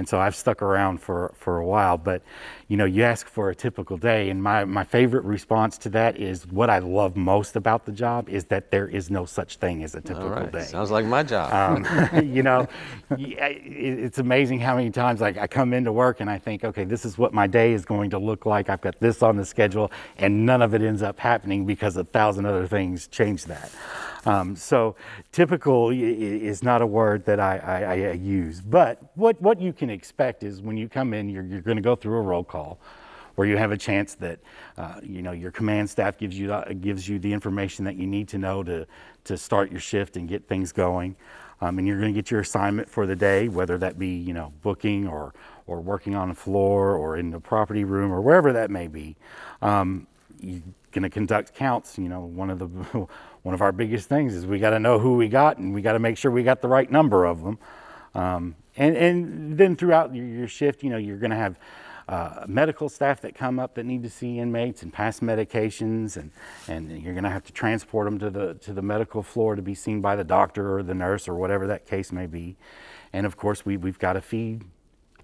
And 0.00 0.08
so 0.08 0.18
I've 0.18 0.34
stuck 0.34 0.62
around 0.62 1.02
for, 1.02 1.34
for 1.36 1.58
a 1.58 1.66
while. 1.66 1.98
But, 1.98 2.22
you 2.68 2.78
know, 2.78 2.86
you 2.86 3.02
ask 3.02 3.28
for 3.28 3.50
a 3.50 3.54
typical 3.54 3.98
day, 3.98 4.30
and 4.30 4.42
my, 4.42 4.64
my 4.64 4.82
favorite 4.82 5.24
response 5.24 5.76
to 5.76 5.90
that 5.90 6.16
is 6.16 6.46
what 6.46 6.70
I 6.70 6.78
love 6.78 7.16
most 7.18 7.54
about 7.54 7.84
the 7.84 7.92
job 7.92 8.30
is 8.30 8.46
that 8.46 8.70
there 8.70 8.88
is 8.88 9.10
no 9.10 9.26
such 9.26 9.56
thing 9.58 9.84
as 9.84 9.94
a 9.94 10.00
typical 10.00 10.30
all 10.30 10.36
right 10.36 10.50
day. 10.52 10.60
sounds 10.62 10.90
like 10.90 11.04
my 11.04 11.22
job 11.22 11.52
Um, 11.52 11.84
you 12.34 12.42
know, 12.42 12.66
y- 13.10 13.36
I- 13.38 13.60
it- 13.62 13.98
it's 14.06 14.18
amazing 14.18 14.58
how 14.60 14.74
many 14.76 14.88
times 14.90 15.20
like 15.20 15.36
I 15.36 15.46
come 15.46 15.74
into 15.74 15.92
work 15.92 16.20
and 16.20 16.30
I 16.30 16.38
think, 16.38 16.64
okay, 16.64 16.84
this 16.84 17.04
is 17.04 17.18
what 17.18 17.34
my 17.34 17.46
day 17.46 17.74
is 17.74 17.84
going 17.84 18.08
to 18.10 18.18
look 18.18 18.46
like. 18.46 18.70
I've 18.70 18.80
got 18.80 18.98
this 19.00 19.22
on 19.22 19.36
the 19.36 19.44
schedule, 19.44 19.92
and 20.16 20.46
none 20.46 20.62
of 20.62 20.72
it 20.72 20.80
ends 20.80 21.02
up 21.02 21.20
happening 21.20 21.66
because 21.66 21.94
a 21.98 22.04
thousand 22.04 22.46
other 22.46 22.66
things 22.66 23.06
change 23.08 23.44
that. 23.44 23.70
Um, 24.26 24.54
so, 24.54 24.96
typical 25.32 25.90
is 25.90 26.62
not 26.62 26.82
a 26.82 26.86
word 26.86 27.24
that 27.24 27.40
I, 27.40 27.56
I, 27.58 28.10
I 28.10 28.12
use, 28.12 28.60
but 28.60 28.98
what 29.14 29.40
what 29.40 29.60
you 29.60 29.72
can 29.72 29.88
expect 29.88 30.42
is 30.42 30.60
when 30.60 30.76
you 30.76 30.88
come 30.88 31.14
in, 31.14 31.28
you're 31.28 31.44
you're 31.44 31.62
going 31.62 31.78
to 31.78 31.82
go 31.82 31.96
through 31.96 32.18
a 32.18 32.22
roll 32.22 32.44
call 32.44 32.78
where 33.36 33.48
you 33.48 33.56
have 33.56 33.72
a 33.72 33.76
chance 33.76 34.14
that 34.16 34.38
uh, 34.76 35.00
you 35.02 35.22
know 35.22 35.32
your 35.32 35.50
command 35.50 35.88
staff 35.88 36.18
gives 36.18 36.38
you 36.38 36.48
the, 36.48 36.76
gives 36.80 37.08
you 37.08 37.18
the 37.18 37.32
information 37.32 37.84
that 37.86 37.96
you 37.96 38.06
need 38.06 38.28
to 38.28 38.38
know 38.38 38.62
to 38.62 38.86
to 39.24 39.38
start 39.38 39.70
your 39.70 39.80
shift 39.80 40.16
and 40.16 40.28
get 40.28 40.46
things 40.46 40.72
going. 40.72 41.16
Um, 41.62 41.78
and 41.78 41.86
you're 41.86 41.98
going 41.98 42.12
to 42.12 42.18
get 42.18 42.30
your 42.30 42.40
assignment 42.40 42.88
for 42.88 43.06
the 43.06 43.16
day, 43.16 43.48
whether 43.48 43.78
that 43.78 43.98
be 43.98 44.08
you 44.08 44.34
know 44.34 44.52
booking 44.62 45.08
or 45.08 45.32
or 45.66 45.80
working 45.80 46.14
on 46.14 46.28
the 46.28 46.34
floor 46.34 46.94
or 46.96 47.16
in 47.16 47.30
the 47.30 47.40
property 47.40 47.84
room 47.84 48.12
or 48.12 48.20
wherever 48.20 48.52
that 48.52 48.70
may 48.70 48.88
be. 48.88 49.16
Um, 49.62 50.06
you're 50.40 50.62
going 50.92 51.02
to 51.02 51.10
conduct 51.10 51.54
counts. 51.54 51.98
You 51.98 52.08
know, 52.08 52.20
one 52.20 52.50
of 52.50 52.58
the 52.58 53.06
one 53.42 53.54
of 53.54 53.62
our 53.62 53.72
biggest 53.72 54.08
things 54.08 54.34
is 54.34 54.46
we 54.46 54.58
got 54.58 54.70
to 54.70 54.78
know 54.78 54.98
who 54.98 55.16
we 55.16 55.28
got 55.28 55.58
and 55.58 55.72
we 55.74 55.82
got 55.82 55.92
to 55.92 55.98
make 55.98 56.18
sure 56.18 56.30
we 56.30 56.42
got 56.42 56.60
the 56.60 56.68
right 56.68 56.90
number 56.90 57.24
of 57.24 57.42
them. 57.42 57.58
Um, 58.14 58.56
and 58.76 58.96
and 58.96 59.58
then 59.58 59.76
throughout 59.76 60.14
your, 60.14 60.26
your 60.26 60.48
shift, 60.48 60.82
you 60.82 60.90
know, 60.90 60.96
you're 60.96 61.18
going 61.18 61.30
to 61.30 61.36
have 61.36 61.58
uh, 62.08 62.44
medical 62.48 62.88
staff 62.88 63.20
that 63.20 63.34
come 63.34 63.58
up 63.58 63.74
that 63.74 63.86
need 63.86 64.02
to 64.02 64.10
see 64.10 64.38
inmates 64.38 64.82
and 64.82 64.92
pass 64.92 65.20
medications, 65.20 66.16
and, 66.16 66.32
and 66.66 66.90
you're 67.02 67.14
going 67.14 67.24
to 67.24 67.30
have 67.30 67.44
to 67.44 67.52
transport 67.52 68.06
them 68.06 68.18
to 68.18 68.30
the 68.30 68.54
to 68.54 68.72
the 68.72 68.82
medical 68.82 69.22
floor 69.22 69.54
to 69.54 69.62
be 69.62 69.74
seen 69.74 70.00
by 70.00 70.16
the 70.16 70.24
doctor 70.24 70.76
or 70.76 70.82
the 70.82 70.94
nurse 70.94 71.28
or 71.28 71.34
whatever 71.34 71.66
that 71.66 71.86
case 71.86 72.10
may 72.10 72.26
be. 72.26 72.56
And 73.12 73.26
of 73.26 73.36
course, 73.36 73.64
we 73.64 73.76
we've 73.76 73.98
got 73.98 74.14
to 74.14 74.20
feed 74.20 74.64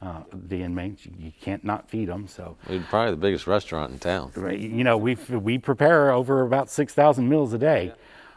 uh, 0.02 0.22
the 0.32 0.62
inmates. 0.62 1.06
You, 1.06 1.32
can't 1.40 1.64
not 1.64 1.88
feed 1.88 2.08
them. 2.08 2.28
So, 2.28 2.56
we're 2.68 2.80
probably 2.80 3.12
the 3.12 3.16
biggest 3.16 3.46
restaurant 3.46 3.92
in 3.92 3.98
town 3.98 4.32
right, 4.36 4.58
you 4.58 4.84
know, 4.84 4.96
we 4.96 5.14
we 5.30 5.58
prepare 5.58 6.10
over 6.10 6.42
about 6.42 6.70
six 6.70 6.94
thousand 6.94 7.28
meals 7.28 7.52
a 7.52 7.58
day. 7.58 7.92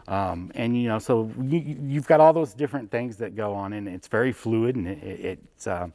Um, 0.07 0.51
and 0.55 0.75
you 0.75 0.87
know, 0.87 0.97
so 0.97 1.31
you, 1.39 1.59
you've 1.59 2.07
got 2.07 2.19
all 2.19 2.33
those 2.33 2.53
different 2.53 2.89
things 2.89 3.17
that 3.17 3.35
go 3.35 3.53
on, 3.53 3.73
and 3.73 3.87
it's 3.87 4.07
very 4.07 4.31
fluid, 4.31 4.75
and 4.75 4.87
it, 4.87 5.03
it, 5.03 5.39
it's 5.53 5.67
um, 5.67 5.93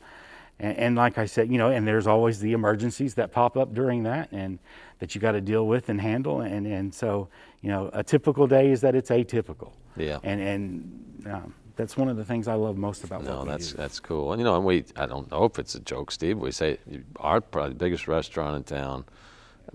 and, 0.61 0.79
and 0.79 0.97
like 0.97 1.19
I 1.19 1.27
said, 1.27 1.51
you 1.51 1.59
know, 1.59 1.71
and 1.71 1.87
there's 1.87 2.07
always 2.07 2.39
the 2.39 2.53
emergencies 2.53 3.15
that 3.15 3.33
pop 3.33 3.57
up 3.57 3.75
during 3.75 4.05
that, 4.05 4.29
and 4.31 4.61
that 5.01 5.15
you 5.15 5.21
got 5.21 5.33
to 5.33 5.41
deal 5.41 5.67
with 5.67 5.89
and 5.89 6.01
handle, 6.01 6.43
and 6.43 6.65
and 6.67 6.95
so 6.95 7.29
you 7.65 7.71
know, 7.71 7.89
a 7.95 8.05
typical 8.05 8.47
day 8.47 8.71
is 8.71 8.83
that 8.83 8.95
it's 8.95 9.09
atypical. 9.09 9.73
Yeah. 9.97 10.19
And 10.23 10.41
and 10.41 11.27
um, 11.27 11.55
that's 11.77 11.97
one 11.97 12.09
of 12.09 12.17
the 12.17 12.25
things 12.25 12.47
I 12.49 12.55
love 12.55 12.77
most 12.77 13.05
about 13.05 13.25
No, 13.25 13.45
that's 13.45 13.73
do. 13.73 13.77
that's 13.77 14.01
cool. 14.01 14.33
And 14.33 14.41
you 14.41 14.45
know, 14.45 14.57
and 14.57 14.65
we 14.65 14.85
I 14.97 15.07
don't 15.07 15.31
know 15.31 15.45
if 15.45 15.59
it's 15.59 15.75
a 15.75 15.81
joke, 15.81 16.11
Steve. 16.11 16.39
We 16.39 16.53
say 16.53 16.79
our 17.17 17.41
probably 17.41 17.75
biggest 17.75 18.07
restaurant 18.09 18.57
in 18.57 18.65
town, 18.65 19.05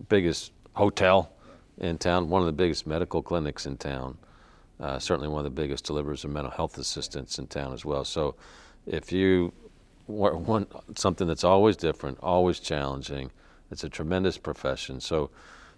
biggest 0.08 0.52
hotel 0.74 1.32
in 1.78 1.98
town, 1.98 2.30
one 2.30 2.42
of 2.42 2.46
the 2.46 2.54
biggest 2.54 2.88
medical 2.88 3.22
clinics 3.22 3.66
in 3.66 3.78
town. 3.78 4.18
Uh, 4.80 4.98
certainly 4.98 5.28
one 5.28 5.40
of 5.40 5.44
the 5.44 5.62
biggest 5.62 5.84
deliverers 5.84 6.24
of 6.24 6.32
mental 6.32 6.52
health 6.52 6.78
assistance 6.78 7.38
in 7.38 7.48
town 7.48 7.74
as 7.74 7.84
well. 7.84 8.06
So, 8.06 8.36
if 8.86 9.12
you 9.12 9.52
want 10.08 10.72
something 10.98 11.28
that's 11.28 11.44
always 11.44 11.76
different, 11.76 12.18
always 12.24 12.62
challenging, 12.62 13.30
it's 13.72 13.84
a 13.84 13.90
tremendous 13.90 14.38
profession. 14.38 15.02
So, 15.02 15.32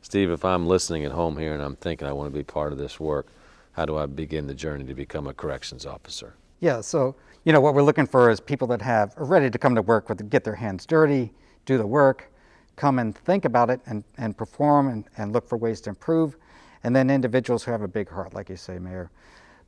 Steve, 0.03 0.29
if 0.29 0.45
I'm 0.45 0.67
listening 0.67 1.03
at 1.03 1.11
home 1.11 1.37
here 1.37 1.53
and 1.53 1.63
I'm 1.63 1.75
thinking 1.75 2.07
I 2.07 2.13
want 2.13 2.31
to 2.31 2.37
be 2.37 2.43
part 2.43 2.71
of 2.71 2.77
this 2.77 2.99
work, 2.99 3.27
how 3.73 3.85
do 3.85 3.97
I 3.97 4.05
begin 4.05 4.47
the 4.47 4.53
journey 4.53 4.85
to 4.85 4.93
become 4.93 5.27
a 5.27 5.33
corrections 5.33 5.85
officer? 5.85 6.35
Yeah, 6.59 6.81
so 6.81 7.15
you 7.43 7.53
know 7.53 7.61
what 7.61 7.73
we're 7.73 7.83
looking 7.83 8.05
for 8.05 8.29
is 8.29 8.39
people 8.39 8.67
that 8.67 8.81
have 8.81 9.13
are 9.17 9.25
ready 9.25 9.49
to 9.49 9.57
come 9.57 9.75
to 9.75 9.81
work 9.81 10.09
with 10.09 10.29
get 10.29 10.43
their 10.43 10.55
hands 10.55 10.85
dirty, 10.85 11.31
do 11.65 11.77
the 11.77 11.87
work, 11.87 12.31
come 12.75 12.99
and 12.99 13.15
think 13.15 13.45
about 13.45 13.69
it 13.69 13.81
and, 13.85 14.03
and 14.17 14.37
perform 14.37 14.89
and, 14.89 15.05
and 15.17 15.33
look 15.33 15.47
for 15.47 15.57
ways 15.57 15.81
to 15.81 15.89
improve, 15.89 16.37
and 16.83 16.95
then 16.95 17.09
individuals 17.09 17.63
who 17.63 17.71
have 17.71 17.81
a 17.81 17.87
big 17.87 18.09
heart, 18.09 18.33
like 18.33 18.49
you 18.49 18.55
say, 18.55 18.77
Mayor. 18.77 19.09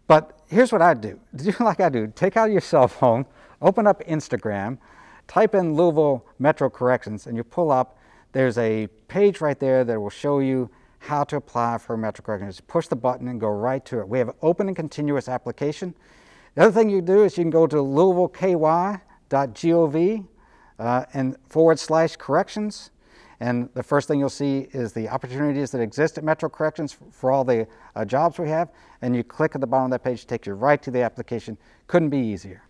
But 0.07 0.39
here's 0.47 0.71
what 0.71 0.81
I 0.81 0.93
do: 0.93 1.19
do 1.35 1.53
like 1.59 1.79
I 1.79 1.89
do. 1.89 2.11
Take 2.15 2.37
out 2.37 2.51
your 2.51 2.61
cell 2.61 2.87
phone, 2.87 3.25
open 3.61 3.87
up 3.87 4.03
Instagram, 4.05 4.77
type 5.27 5.55
in 5.55 5.75
Louisville 5.75 6.25
Metro 6.39 6.69
Corrections, 6.69 7.27
and 7.27 7.37
you 7.37 7.43
pull 7.43 7.71
up. 7.71 7.97
There's 8.33 8.57
a 8.57 8.87
page 9.07 9.41
right 9.41 9.59
there 9.59 9.83
that 9.83 9.99
will 9.99 10.09
show 10.09 10.39
you 10.39 10.69
how 11.03 11.23
to 11.25 11.35
apply 11.35 11.77
for 11.77 11.93
a 11.95 11.97
Metro 11.97 12.23
Corrections. 12.23 12.61
Push 12.61 12.87
the 12.87 12.95
button 12.95 13.27
and 13.27 13.41
go 13.41 13.49
right 13.49 13.83
to 13.85 13.99
it. 13.99 14.07
We 14.07 14.19
have 14.19 14.29
an 14.29 14.35
open 14.41 14.69
and 14.69 14.75
continuous 14.75 15.27
application. 15.27 15.93
The 16.55 16.63
other 16.63 16.71
thing 16.71 16.89
you 16.89 17.01
do 17.01 17.25
is 17.25 17.37
you 17.37 17.43
can 17.43 17.51
go 17.51 17.67
to 17.67 17.75
louisvilleky.gov 17.75 20.27
uh, 20.79 21.05
and 21.13 21.35
forward 21.49 21.77
slash 21.79 22.15
corrections. 22.15 22.91
And 23.41 23.67
the 23.73 23.83
first 23.83 24.07
thing 24.07 24.19
you'll 24.19 24.29
see 24.29 24.69
is 24.71 24.93
the 24.93 25.09
opportunities 25.09 25.71
that 25.71 25.81
exist 25.81 26.17
at 26.17 26.23
Metro 26.23 26.47
Corrections 26.47 26.97
for 27.11 27.31
all 27.31 27.43
the 27.43 27.67
uh, 27.95 28.05
jobs 28.05 28.39
we 28.39 28.47
have. 28.47 28.71
And 29.01 29.13
you 29.13 29.25
click 29.25 29.55
at 29.55 29.61
the 29.61 29.67
bottom 29.67 29.83
of 29.85 29.91
that 29.91 30.05
page, 30.05 30.23
it 30.23 30.29
takes 30.29 30.47
you 30.47 30.53
right 30.53 30.81
to 30.81 30.89
the 30.89 31.01
application. 31.01 31.57
Couldn't 31.87 32.11
be 32.11 32.19
easier. 32.19 32.63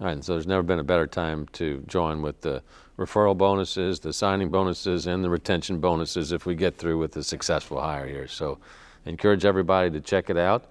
All 0.00 0.06
right, 0.06 0.12
and 0.12 0.24
so 0.24 0.34
there's 0.34 0.46
never 0.46 0.62
been 0.62 0.78
a 0.78 0.84
better 0.84 1.08
time 1.08 1.46
to 1.54 1.82
join 1.88 2.22
with 2.22 2.40
the 2.42 2.62
referral 2.96 3.36
bonuses, 3.36 3.98
the 3.98 4.12
signing 4.12 4.48
bonuses, 4.48 5.06
and 5.06 5.24
the 5.24 5.30
retention 5.30 5.80
bonuses 5.80 6.30
if 6.30 6.46
we 6.46 6.54
get 6.54 6.76
through 6.76 6.98
with 6.98 7.16
a 7.16 7.22
successful 7.24 7.80
hire 7.80 8.06
here. 8.06 8.28
So 8.28 8.58
encourage 9.06 9.44
everybody 9.44 9.90
to 9.90 10.00
check 10.00 10.30
it 10.30 10.36
out. 10.36 10.66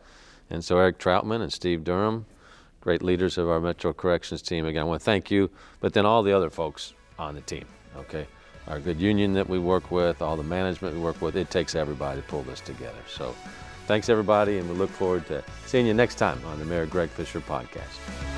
And 0.49 0.63
so 0.63 0.77
Eric 0.77 0.97
Troutman 0.97 1.41
and 1.41 1.51
Steve 1.51 1.83
Durham, 1.83 2.25
great 2.79 3.03
leaders 3.03 3.37
of 3.37 3.49
our 3.49 3.59
Metro 3.59 3.91
Corrections 3.91 4.41
team. 4.41 4.65
Again, 4.65 4.81
I 4.81 4.85
want 4.85 5.01
to 5.01 5.05
thank 5.05 5.29
you, 5.29 5.49
but 5.81 5.93
then 5.93 6.05
all 6.05 6.23
the 6.23 6.31
other 6.31 6.49
folks 6.49 6.93
on 7.19 7.35
the 7.35 7.41
team, 7.41 7.65
okay? 7.97 8.27
Our 8.67 8.79
good 8.79 8.99
union 8.99 9.33
that 9.33 9.49
we 9.49 9.59
work 9.59 9.91
with, 9.91 10.21
all 10.21 10.37
the 10.37 10.43
management 10.43 10.95
we 10.95 11.01
work 11.01 11.21
with, 11.21 11.35
it 11.35 11.49
takes 11.49 11.75
everybody 11.75 12.21
to 12.21 12.27
pull 12.27 12.43
this 12.43 12.61
together. 12.61 12.99
So 13.09 13.35
thanks 13.87 14.07
everybody, 14.07 14.57
and 14.57 14.69
we 14.69 14.75
look 14.75 14.89
forward 14.89 15.25
to 15.27 15.43
seeing 15.65 15.85
you 15.85 15.93
next 15.93 16.15
time 16.15 16.39
on 16.45 16.59
the 16.59 16.65
Mayor 16.65 16.85
Greg 16.85 17.09
Fischer 17.09 17.41
podcast. 17.41 18.36